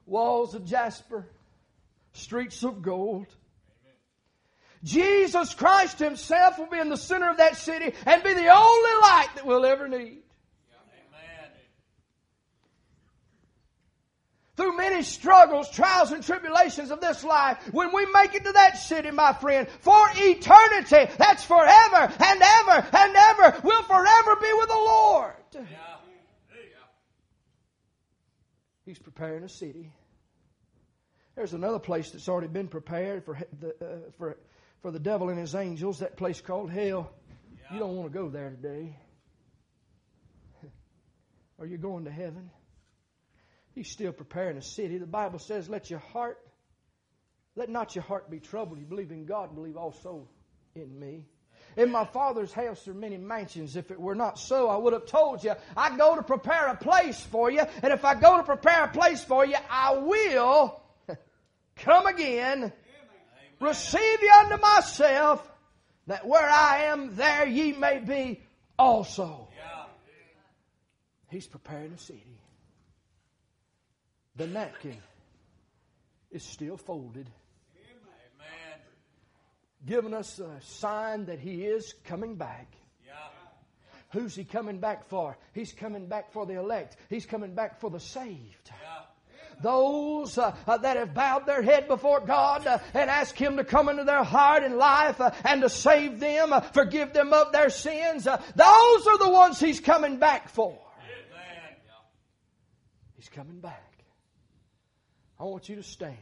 Walls 0.05 0.55
of 0.57 0.67
jasper, 0.67 1.25
streets 2.13 2.65
of 2.65 2.83
gold. 2.83 3.29
Amen. 3.29 3.95
Jesus 4.83 5.55
Christ 5.55 6.01
Himself 6.01 6.59
will 6.59 6.67
be 6.67 6.81
in 6.81 6.89
the 6.89 6.97
center 6.97 7.31
of 7.31 7.37
that 7.37 7.57
city 7.57 7.95
and 8.05 8.23
be 8.23 8.35
the 8.35 8.49
only 8.49 9.01
light 9.03 9.29
that 9.37 9.47
we'll 9.47 9.65
ever 9.65 9.89
need. 9.89 10.23
Through 14.61 14.77
many 14.77 15.03
struggles, 15.03 15.71
trials, 15.71 16.13
and 16.13 16.23
tribulations 16.23 16.91
of 16.91 17.01
this 17.01 17.25
life, 17.25 17.57
when 17.73 17.95
we 17.95 18.05
make 18.13 18.35
it 18.35 18.45
to 18.45 18.53
that 18.53 18.77
city, 18.77 19.11
my 19.11 19.33
friend, 19.33 19.67
for 19.81 20.07
eternity, 20.15 21.11
that's 21.17 21.43
forever 21.43 22.13
and 22.23 22.43
ever 22.43 22.87
and 22.93 23.17
ever, 23.17 23.61
we'll 23.65 23.83
forever 23.85 24.37
be 24.37 24.53
with 24.53 24.69
the 24.69 24.75
Lord. 24.75 25.33
Yeah. 25.55 25.63
He's 28.85 28.99
preparing 28.99 29.45
a 29.45 29.49
city. 29.49 29.95
There's 31.37 31.55
another 31.55 31.79
place 31.79 32.11
that's 32.11 32.29
already 32.29 32.49
been 32.49 32.69
prepared 32.69 33.25
for 33.25 33.39
the, 33.61 33.69
uh, 33.69 34.11
for, 34.19 34.37
for 34.83 34.91
the 34.91 34.99
devil 34.99 35.31
and 35.31 35.39
his 35.39 35.55
angels, 35.55 36.01
that 36.01 36.19
place 36.19 36.43
called 36.43 36.71
hell. 36.71 37.11
Yeah. 37.57 37.75
You 37.75 37.79
don't 37.79 37.97
want 37.97 38.13
to 38.13 38.19
go 38.19 38.29
there 38.29 38.51
today. 38.51 38.99
Are 41.59 41.67
you 41.67 41.79
going 41.79 42.05
to 42.05 42.11
heaven? 42.11 42.51
He's 43.75 43.91
still 43.91 44.13
preparing 44.13 44.57
a 44.57 44.63
city. 44.63 44.99
The 44.99 45.07
Bible 45.07 45.39
says, 45.39 45.69
let 45.69 45.91
your 45.91 46.01
heart, 46.01 46.39
let 47.55 47.69
not 47.69 47.95
your 47.95 48.05
heart 48.05 48.31
be 48.31 48.41
troubled. 48.41 48.79
You 48.79 48.87
believe 48.87 49.13
in 49.13 49.27
God, 49.27 49.55
believe 49.55 49.77
also 49.77 50.29
in 50.75 50.99
me. 50.99 51.25
In 51.77 51.93
my 51.93 52.05
Father's 52.05 52.53
house 52.53 52.89
are 52.89 52.95
many 52.95 53.17
mansions. 53.17 53.77
If 53.77 53.93
it 53.93 54.01
were 54.01 54.17
not 54.17 54.39
so, 54.39 54.69
I 54.69 54.77
would 54.77 54.93
have 54.93 55.07
told 55.07 55.45
you. 55.45 55.53
I 55.77 55.97
go 55.97 56.17
to 56.17 56.23
prepare 56.23 56.67
a 56.69 56.77
place 56.77 57.21
for 57.21 57.51
you. 57.51 57.61
And 57.83 57.93
if 57.93 58.05
I 58.05 58.15
go 58.15 58.39
to 58.39 58.43
prepare 58.43 58.85
a 58.85 58.89
place 58.89 59.23
for 59.23 59.47
you, 59.47 59.57
I 59.71 59.99
will 59.99 60.83
come 61.77 62.07
again, 62.07 62.59
Amen. 62.59 62.73
receive 63.61 64.23
you 64.23 64.33
unto 64.41 64.61
myself, 64.61 65.49
that 66.09 66.27
where 66.27 66.49
I 66.49 66.87
am, 66.87 67.15
there 67.15 67.47
ye 67.47 67.73
may 67.73 67.99
be 67.99 68.43
also. 68.77 69.49
Yeah. 69.57 69.85
He's 71.29 71.47
preparing 71.47 71.93
a 71.93 71.99
city 71.99 72.40
the 74.41 74.47
napkin 74.47 74.97
is 76.31 76.43
still 76.43 76.79
folded. 76.79 77.29
Amen. 77.77 78.79
Giving 79.85 80.15
us 80.15 80.39
a 80.39 80.59
sign 80.63 81.27
that 81.27 81.39
He 81.39 81.67
is 81.67 81.95
coming 82.05 82.37
back. 82.37 82.73
Yeah. 83.07 83.13
Who's 84.13 84.35
He 84.35 84.45
coming 84.45 84.79
back 84.79 85.07
for? 85.11 85.37
He's 85.53 85.73
coming 85.73 86.07
back 86.07 86.33
for 86.33 86.47
the 86.47 86.55
elect. 86.55 86.97
He's 87.11 87.27
coming 87.27 87.55
back 87.55 87.81
for 87.81 87.91
the 87.91 88.01
saved. 88.01 88.71
Yeah. 88.71 89.03
Those 89.63 90.39
uh, 90.39 90.57
uh, 90.67 90.79
that 90.79 90.97
have 90.97 91.13
bowed 91.13 91.45
their 91.45 91.61
head 91.61 91.87
before 91.87 92.21
God 92.21 92.67
uh, 92.67 92.79
and 92.95 93.11
asked 93.11 93.37
Him 93.37 93.59
to 93.59 93.65
come 93.65 93.91
into 93.91 94.05
their 94.05 94.25
heart 94.25 94.63
and 94.63 94.79
life 94.79 95.21
uh, 95.21 95.33
and 95.45 95.61
to 95.61 95.69
save 95.69 96.19
them, 96.19 96.55
uh, 96.55 96.61
forgive 96.61 97.13
them 97.13 97.35
of 97.35 97.53
their 97.53 97.69
sins, 97.69 98.27
uh, 98.27 98.39
those 98.57 99.07
are 99.07 99.19
the 99.19 99.29
ones 99.31 99.61
He's 99.61 99.81
coming 99.81 100.17
back 100.17 100.49
for. 100.49 100.73
Amen. 100.73 101.77
He's 103.19 103.29
coming 103.29 103.61
back. 103.61 103.90
I 105.41 105.45
want 105.45 105.71
you 105.71 105.77
to 105.77 105.83
stand. 105.83 106.19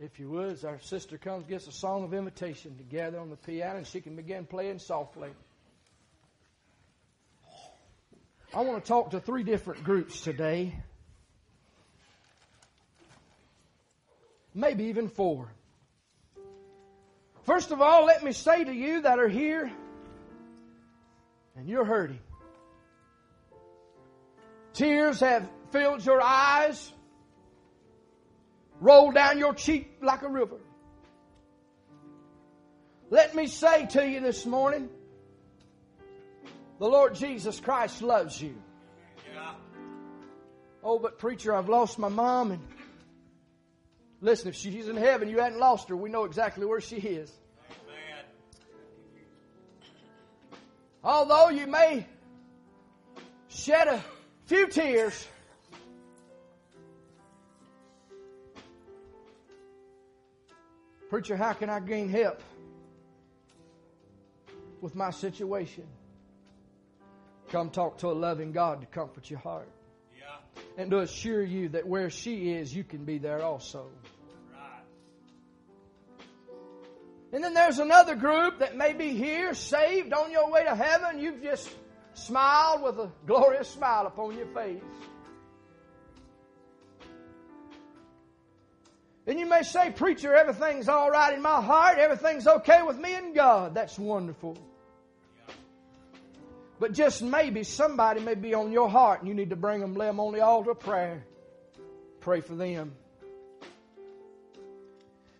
If 0.00 0.20
you 0.20 0.30
would, 0.30 0.52
as 0.52 0.64
our 0.64 0.78
sister 0.80 1.18
comes, 1.18 1.44
gets 1.46 1.66
a 1.66 1.72
song 1.72 2.04
of 2.04 2.14
invitation 2.14 2.76
together 2.76 3.18
on 3.18 3.30
the 3.30 3.36
piano, 3.36 3.78
and 3.78 3.86
she 3.86 4.00
can 4.00 4.14
begin 4.14 4.46
playing 4.46 4.78
softly. 4.78 5.30
I 8.54 8.60
want 8.60 8.84
to 8.84 8.88
talk 8.88 9.10
to 9.10 9.20
three 9.20 9.42
different 9.42 9.82
groups 9.82 10.20
today. 10.20 10.76
Maybe 14.54 14.84
even 14.84 15.08
four. 15.08 15.48
First 17.42 17.72
of 17.72 17.80
all, 17.82 18.04
let 18.04 18.22
me 18.22 18.30
say 18.30 18.62
to 18.62 18.72
you 18.72 19.02
that 19.02 19.18
are 19.18 19.28
here 19.28 19.72
and 21.56 21.68
you're 21.68 21.84
hurting. 21.84 22.20
Tears 24.74 25.18
have 25.20 25.48
filled 25.72 26.04
your 26.04 26.22
eyes 26.22 26.92
roll 28.82 29.12
down 29.12 29.38
your 29.38 29.54
cheek 29.54 29.98
like 30.02 30.22
a 30.22 30.28
river. 30.28 30.58
Let 33.10 33.34
me 33.34 33.46
say 33.46 33.86
to 33.86 34.08
you 34.08 34.20
this 34.20 34.44
morning, 34.44 34.88
the 36.78 36.88
Lord 36.88 37.14
Jesus 37.14 37.60
Christ 37.60 38.02
loves 38.02 38.40
you. 38.42 38.54
Yeah. 39.32 39.52
Oh, 40.82 40.98
but 40.98 41.18
preacher, 41.18 41.54
I've 41.54 41.68
lost 41.68 41.98
my 41.98 42.08
mom 42.08 42.50
and 42.50 42.62
listen, 44.20 44.48
if 44.48 44.56
she's 44.56 44.88
in 44.88 44.96
heaven, 44.96 45.28
you 45.28 45.38
hadn't 45.38 45.60
lost 45.60 45.88
her. 45.88 45.96
We 45.96 46.10
know 46.10 46.24
exactly 46.24 46.66
where 46.66 46.80
she 46.80 46.96
is. 46.96 47.32
Although 51.04 51.50
you 51.50 51.66
may 51.66 52.06
shed 53.48 53.88
a 53.88 54.04
few 54.46 54.68
tears, 54.68 55.26
Preacher, 61.12 61.36
how 61.36 61.52
can 61.52 61.68
I 61.68 61.78
gain 61.78 62.08
help 62.08 62.40
with 64.80 64.94
my 64.94 65.10
situation? 65.10 65.84
Come 67.50 67.68
talk 67.68 67.98
to 67.98 68.06
a 68.06 68.14
loving 68.14 68.52
God 68.52 68.80
to 68.80 68.86
comfort 68.86 69.28
your 69.28 69.40
heart. 69.40 69.68
Yeah. 70.18 70.24
And 70.78 70.90
to 70.90 71.00
assure 71.00 71.42
you 71.42 71.68
that 71.68 71.86
where 71.86 72.08
she 72.08 72.52
is, 72.52 72.74
you 72.74 72.82
can 72.82 73.04
be 73.04 73.18
there 73.18 73.42
also. 73.42 73.88
Right. 74.54 74.84
And 77.34 77.44
then 77.44 77.52
there's 77.52 77.78
another 77.78 78.14
group 78.14 78.60
that 78.60 78.78
may 78.78 78.94
be 78.94 79.10
here, 79.10 79.52
saved, 79.52 80.14
on 80.14 80.32
your 80.32 80.50
way 80.50 80.64
to 80.64 80.74
heaven. 80.74 81.18
You've 81.18 81.42
just 81.42 81.68
smiled 82.14 82.84
with 82.84 82.98
a 82.98 83.12
glorious 83.26 83.68
smile 83.68 84.06
upon 84.06 84.34
your 84.34 84.46
face. 84.54 84.80
And 89.26 89.38
you 89.38 89.46
may 89.46 89.62
say, 89.62 89.90
Preacher, 89.90 90.34
everything's 90.34 90.88
all 90.88 91.10
right 91.10 91.32
in 91.32 91.42
my 91.42 91.60
heart. 91.60 91.98
Everything's 91.98 92.46
okay 92.46 92.82
with 92.82 92.98
me 92.98 93.14
and 93.14 93.34
God. 93.34 93.74
That's 93.74 93.98
wonderful. 93.98 94.58
But 96.80 96.92
just 96.92 97.22
maybe 97.22 97.62
somebody 97.62 98.20
may 98.20 98.34
be 98.34 98.54
on 98.54 98.72
your 98.72 98.88
heart 98.90 99.20
and 99.20 99.28
you 99.28 99.34
need 99.34 99.50
to 99.50 99.56
bring 99.56 99.80
them, 99.80 99.94
lay 99.94 100.06
them 100.06 100.18
on 100.18 100.32
the 100.32 100.40
altar 100.40 100.72
of 100.72 100.80
prayer. 100.80 101.22
Pray 102.20 102.40
for 102.40 102.56
them. 102.56 102.92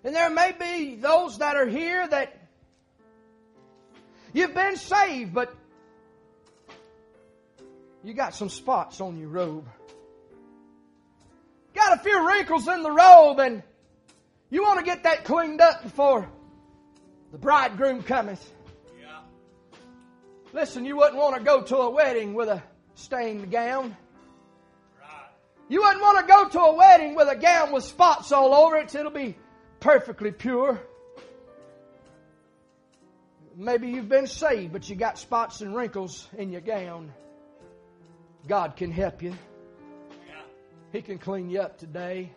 And 0.04 0.14
there 0.14 0.30
may 0.30 0.52
be 0.52 0.94
those 0.94 1.38
that 1.38 1.56
are 1.56 1.66
here 1.66 2.06
that 2.06 2.36
you've 4.32 4.54
been 4.54 4.76
saved, 4.76 5.34
but 5.34 5.52
you 8.04 8.14
got 8.14 8.34
some 8.34 8.48
spots 8.48 9.00
on 9.00 9.18
your 9.18 9.28
robe. 9.28 9.68
Got 11.74 11.98
a 11.98 12.02
few 12.02 12.26
wrinkles 12.26 12.68
in 12.68 12.82
the 12.82 12.90
robe 12.90 13.40
and 13.40 13.62
you 14.52 14.62
want 14.62 14.78
to 14.80 14.84
get 14.84 15.04
that 15.04 15.24
cleaned 15.24 15.62
up 15.62 15.82
before 15.82 16.28
the 17.32 17.38
bridegroom 17.38 18.02
cometh. 18.02 18.46
Yeah. 19.00 19.20
Listen, 20.52 20.84
you 20.84 20.94
wouldn't 20.98 21.16
want 21.16 21.36
to 21.36 21.42
go 21.42 21.62
to 21.62 21.76
a 21.78 21.90
wedding 21.90 22.34
with 22.34 22.50
a 22.50 22.62
stained 22.94 23.50
gown. 23.50 23.96
Right. 25.00 25.30
You 25.70 25.80
wouldn't 25.80 26.02
want 26.02 26.18
to 26.18 26.30
go 26.30 26.48
to 26.50 26.60
a 26.60 26.76
wedding 26.76 27.14
with 27.14 27.28
a 27.28 27.34
gown 27.34 27.72
with 27.72 27.84
spots 27.84 28.30
all 28.30 28.52
over 28.52 28.76
it. 28.76 28.94
It'll 28.94 29.10
be 29.10 29.38
perfectly 29.80 30.32
pure. 30.32 30.78
Maybe 33.56 33.88
you've 33.88 34.10
been 34.10 34.26
saved, 34.26 34.74
but 34.74 34.86
you 34.90 34.96
got 34.96 35.18
spots 35.18 35.62
and 35.62 35.74
wrinkles 35.74 36.28
in 36.36 36.50
your 36.50 36.60
gown. 36.60 37.10
God 38.46 38.76
can 38.76 38.92
help 38.92 39.22
you. 39.22 39.30
Yeah. 39.30 40.42
He 40.92 41.00
can 41.00 41.16
clean 41.16 41.48
you 41.48 41.62
up 41.62 41.78
today 41.78 42.32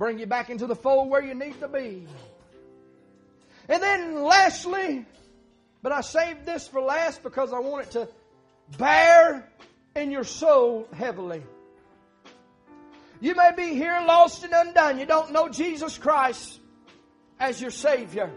bring 0.00 0.18
you 0.18 0.24
back 0.24 0.48
into 0.48 0.66
the 0.66 0.74
fold 0.74 1.10
where 1.10 1.22
you 1.22 1.34
need 1.34 1.60
to 1.60 1.68
be. 1.68 2.06
And 3.68 3.82
then 3.82 4.24
lastly, 4.24 5.04
But 5.82 5.92
I 5.92 6.00
saved 6.00 6.46
this 6.46 6.66
for 6.66 6.80
last 6.80 7.22
because 7.22 7.52
I 7.52 7.58
want 7.58 7.86
it 7.86 7.90
to 7.92 8.08
bear 8.78 9.46
in 9.94 10.10
your 10.10 10.24
soul 10.24 10.88
heavily. 10.92 11.42
You 13.20 13.34
may 13.34 13.50
be 13.54 13.74
here 13.74 14.02
lost 14.06 14.42
and 14.42 14.54
undone. 14.54 14.98
You 14.98 15.04
don't 15.04 15.32
know 15.32 15.50
Jesus 15.50 15.98
Christ 15.98 16.58
as 17.38 17.60
your 17.60 17.70
Savior. 17.70 18.30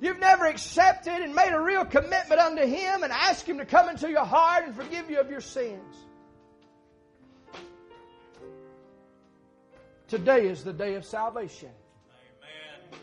You've 0.00 0.18
never 0.18 0.46
accepted 0.46 1.20
and 1.20 1.34
made 1.34 1.52
a 1.52 1.60
real 1.60 1.84
commitment 1.84 2.40
unto 2.40 2.62
Him 2.62 3.02
and 3.02 3.12
asked 3.12 3.46
Him 3.46 3.58
to 3.58 3.66
come 3.66 3.90
into 3.90 4.08
your 4.10 4.24
heart 4.24 4.64
and 4.64 4.74
forgive 4.74 5.10
you 5.10 5.20
of 5.20 5.30
your 5.30 5.42
sins. 5.42 5.94
Today 10.14 10.46
is 10.46 10.62
the 10.62 10.72
day 10.72 10.94
of 10.94 11.04
salvation. 11.04 11.70
Amen. 12.08 13.00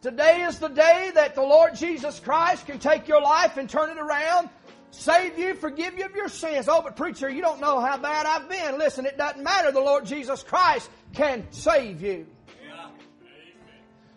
Today 0.00 0.42
is 0.42 0.58
the 0.58 0.66
day 0.66 1.12
that 1.14 1.36
the 1.36 1.40
Lord 1.40 1.76
Jesus 1.76 2.18
Christ 2.18 2.66
can 2.66 2.80
take 2.80 3.06
your 3.06 3.22
life 3.22 3.58
and 3.58 3.70
turn 3.70 3.90
it 3.90 3.96
around, 3.96 4.48
save 4.90 5.38
you, 5.38 5.54
forgive 5.54 5.96
you 5.96 6.04
of 6.04 6.16
your 6.16 6.28
sins. 6.28 6.66
Oh, 6.68 6.82
but 6.82 6.96
preacher, 6.96 7.30
you 7.30 7.42
don't 7.42 7.60
know 7.60 7.78
how 7.78 7.96
bad 7.96 8.26
I've 8.26 8.48
been. 8.48 8.76
Listen, 8.76 9.06
it 9.06 9.16
doesn't 9.16 9.40
matter. 9.40 9.70
The 9.70 9.78
Lord 9.78 10.04
Jesus 10.04 10.42
Christ 10.42 10.90
can 11.14 11.46
save 11.52 12.02
you. 12.02 12.26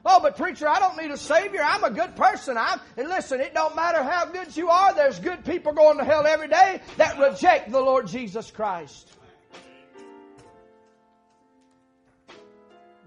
Oh, 0.03 0.19
but 0.19 0.35
preacher, 0.35 0.67
I 0.67 0.79
don't 0.79 0.97
need 0.97 1.11
a 1.11 1.17
savior. 1.17 1.61
I'm 1.63 1.83
a 1.83 1.91
good 1.91 2.15
person. 2.15 2.57
I'm, 2.57 2.81
and 2.97 3.07
listen, 3.07 3.39
it 3.39 3.53
don't 3.53 3.75
matter 3.75 4.01
how 4.01 4.25
good 4.25 4.57
you 4.57 4.69
are. 4.69 4.95
There's 4.95 5.19
good 5.19 5.45
people 5.45 5.73
going 5.73 5.99
to 5.99 6.03
hell 6.03 6.25
every 6.25 6.47
day 6.47 6.81
that 6.97 7.19
reject 7.19 7.71
the 7.71 7.81
Lord 7.81 8.07
Jesus 8.07 8.49
Christ. 8.49 9.11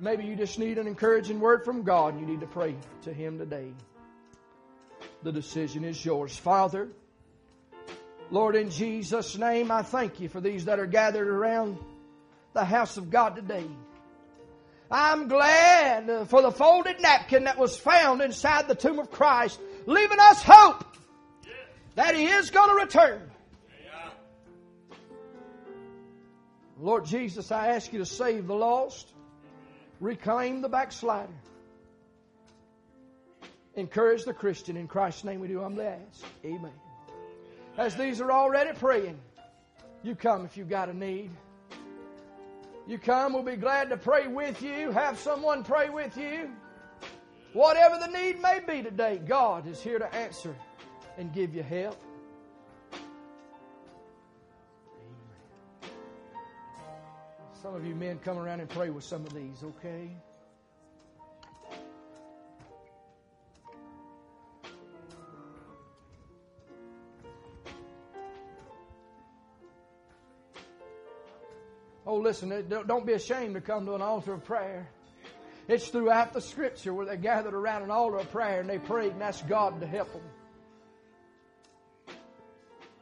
Maybe 0.01 0.25
you 0.25 0.37
just 0.37 0.59
need 0.59 0.79
an 0.79 0.87
encouraging 0.87 1.41
word 1.41 1.65
from 1.65 1.83
God 1.83 2.19
you 2.21 2.27
need 2.27 2.41
to 2.41 2.47
pray 2.47 2.77
to 3.03 3.13
Him 3.13 3.39
today. 3.39 3.73
The 5.23 5.33
decision 5.33 5.85
is 5.85 6.05
yours. 6.05 6.37
Father, 6.37 6.89
Lord, 8.31 8.55
in 8.55 8.71
Jesus' 8.71 9.37
name, 9.37 9.71
I 9.71 9.83
thank 9.83 10.21
you 10.21 10.29
for 10.29 10.41
these 10.41 10.67
that 10.67 10.79
are 10.79 10.87
gathered 10.87 11.27
around 11.27 11.79
the 12.53 12.65
house 12.65 12.97
of 12.97 13.11
God 13.11 13.35
today. 13.35 13.67
I'm 14.91 15.29
glad 15.29 16.29
for 16.29 16.43
the 16.43 16.53
folded 16.53 17.01
napkin 17.01 17.45
that 17.45 17.59
was 17.59 17.77
found 17.77 18.23
inside 18.23 18.69
the 18.69 18.75
tomb 18.75 18.99
of 18.99 19.11
Christ, 19.11 19.61
leaving 19.87 20.19
us 20.21 20.43
hope 20.43 20.85
that 21.97 22.15
He 22.15 22.27
is 22.27 22.51
going 22.51 22.69
to 22.69 22.77
return. 22.77 23.31
Lord 26.81 27.05
Jesus, 27.07 27.51
I 27.51 27.69
ask 27.69 27.93
you 27.93 27.99
to 27.99 28.07
save 28.07 28.47
the 28.47 28.55
lost, 28.55 29.13
reclaim 30.01 30.61
the 30.63 30.69
backslider, 30.69 31.33
encourage 33.75 34.25
the 34.25 34.35
Christian. 34.35 34.77
In 34.77 34.89
Christ's 34.89 35.25
name 35.25 35.41
we 35.41 35.49
do 35.49 35.61
humbly 35.61 35.87
ask. 35.87 36.25
Amen. 36.45 36.73
As 37.77 37.95
these 37.95 38.21
are 38.21 38.33
already 38.33 38.77
praying, 38.79 39.19
you 40.03 40.15
come 40.15 40.45
if 40.45 40.57
you've 40.57 40.69
got 40.69 40.89
a 40.89 40.95
need. 40.95 41.31
You 42.87 42.99
come, 42.99 43.35
we'll 43.35 43.43
be 43.43 43.57
glad 43.57 43.91
to 43.91 43.97
pray 43.99 44.29
with 44.29 44.63
you, 44.63 44.91
have 44.91 45.19
someone 45.19 45.63
pray 45.63 45.91
with 45.91 46.17
you. 46.17 46.51
Whatever 47.53 47.99
the 47.99 48.07
need 48.07 48.41
may 48.41 48.61
be 48.67 48.83
today, 48.83 49.21
God 49.27 49.67
is 49.67 49.81
here 49.83 49.99
to 49.99 50.15
answer 50.15 50.55
and 51.19 51.33
give 51.33 51.55
you 51.55 51.63
help. 51.63 51.99
Some 57.61 57.75
of 57.75 57.85
you 57.85 57.97
men 57.97 58.21
come 58.21 58.39
around 58.39 58.61
and 58.61 58.69
pray 58.69 58.89
with 58.89 59.03
some 59.03 59.27
of 59.27 59.35
these, 59.35 59.65
okay? 59.65 60.11
Oh, 72.07 72.19
listen, 72.19 72.65
don't 72.69 73.05
be 73.05 73.15
ashamed 73.15 73.55
to 73.55 73.61
come 73.61 73.87
to 73.87 73.95
an 73.95 74.03
altar 74.03 74.35
of 74.35 74.45
prayer. 74.45 74.89
It's 75.67 75.89
throughout 75.89 76.33
the 76.33 76.41
scripture 76.41 76.95
where 76.95 77.07
they 77.07 77.17
gathered 77.17 77.55
around 77.55 77.83
an 77.83 77.91
altar 77.91 78.19
of 78.19 78.31
prayer 78.31 78.61
and 78.61 78.71
they 78.71 78.79
prayed 78.79 79.13
and 79.13 79.23
asked 79.23 79.49
God 79.49 79.81
to 79.81 79.87
help 79.87 80.13
them. 80.13 80.23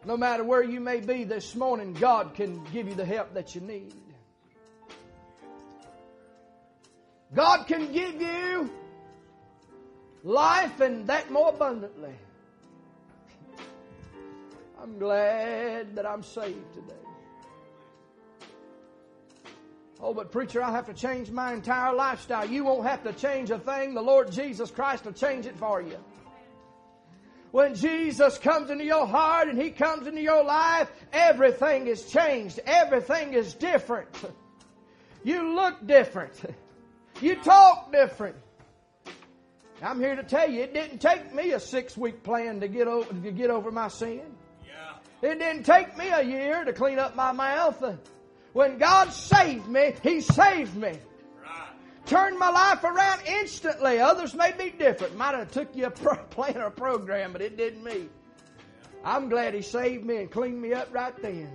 No 0.06 0.16
matter 0.16 0.42
where 0.44 0.62
you 0.62 0.80
may 0.80 1.00
be 1.00 1.24
this 1.24 1.54
morning, 1.54 1.92
God 1.92 2.34
can 2.34 2.64
give 2.72 2.88
you 2.88 2.94
the 2.94 3.04
help 3.04 3.34
that 3.34 3.54
you 3.54 3.60
need. 3.60 3.94
God 7.34 7.66
can 7.66 7.92
give 7.92 8.20
you 8.20 8.70
life 10.22 10.80
and 10.80 11.06
that 11.08 11.30
more 11.30 11.50
abundantly. 11.50 12.14
I'm 14.80 14.98
glad 14.98 15.96
that 15.96 16.06
I'm 16.06 16.22
saved 16.22 16.74
today. 16.74 16.94
Oh, 19.98 20.12
but 20.12 20.30
preacher, 20.30 20.62
I'll 20.62 20.72
have 20.72 20.86
to 20.86 20.94
change 20.94 21.30
my 21.30 21.54
entire 21.54 21.94
lifestyle. 21.94 22.44
You 22.44 22.64
won't 22.64 22.86
have 22.86 23.02
to 23.04 23.12
change 23.14 23.50
a 23.50 23.58
thing. 23.58 23.94
The 23.94 24.02
Lord 24.02 24.30
Jesus 24.30 24.70
Christ 24.70 25.06
will 25.06 25.12
change 25.12 25.46
it 25.46 25.56
for 25.56 25.80
you. 25.80 25.96
When 27.50 27.74
Jesus 27.74 28.36
comes 28.36 28.68
into 28.70 28.84
your 28.84 29.06
heart 29.06 29.48
and 29.48 29.60
He 29.60 29.70
comes 29.70 30.06
into 30.06 30.20
your 30.20 30.44
life, 30.44 30.90
everything 31.12 31.86
is 31.86 32.04
changed. 32.10 32.60
Everything 32.66 33.32
is 33.32 33.54
different. 33.54 34.10
You 35.24 35.54
look 35.54 35.86
different. 35.86 36.38
You 37.20 37.36
talk 37.36 37.92
different. 37.92 38.36
I'm 39.82 40.00
here 40.00 40.16
to 40.16 40.22
tell 40.22 40.48
you, 40.50 40.62
it 40.62 40.74
didn't 40.74 40.98
take 40.98 41.34
me 41.34 41.52
a 41.52 41.60
six 41.60 41.96
week 41.96 42.22
plan 42.22 42.60
to 42.60 42.68
get 42.68 42.88
over, 42.88 43.12
to 43.12 43.30
get 43.30 43.50
over 43.50 43.70
my 43.70 43.88
sin. 43.88 44.22
Yeah. 44.66 45.30
It 45.30 45.38
didn't 45.38 45.64
take 45.64 45.96
me 45.96 46.08
a 46.08 46.22
year 46.22 46.64
to 46.64 46.72
clean 46.72 46.98
up 46.98 47.14
my 47.14 47.32
mouth. 47.32 47.82
When 48.52 48.78
God 48.78 49.12
saved 49.12 49.68
me, 49.68 49.94
He 50.02 50.20
saved 50.20 50.76
me. 50.76 50.88
Right. 51.42 51.68
Turned 52.06 52.38
my 52.38 52.48
life 52.50 52.84
around 52.84 53.20
instantly. 53.26 53.98
Others 53.98 54.34
may 54.34 54.52
be 54.52 54.70
different. 54.70 55.16
Might 55.16 55.34
have 55.34 55.50
took 55.50 55.74
you 55.76 55.86
a 55.86 55.90
pro- 56.02 56.16
plan 56.16 56.56
or 56.56 56.66
a 56.66 56.70
program, 56.70 57.32
but 57.32 57.42
it 57.42 57.56
didn't 57.56 57.84
me. 57.84 58.08
I'm 59.04 59.28
glad 59.28 59.54
He 59.54 59.62
saved 59.62 60.04
me 60.04 60.16
and 60.16 60.30
cleaned 60.30 60.60
me 60.60 60.72
up 60.72 60.88
right 60.92 61.14
then. 61.20 61.50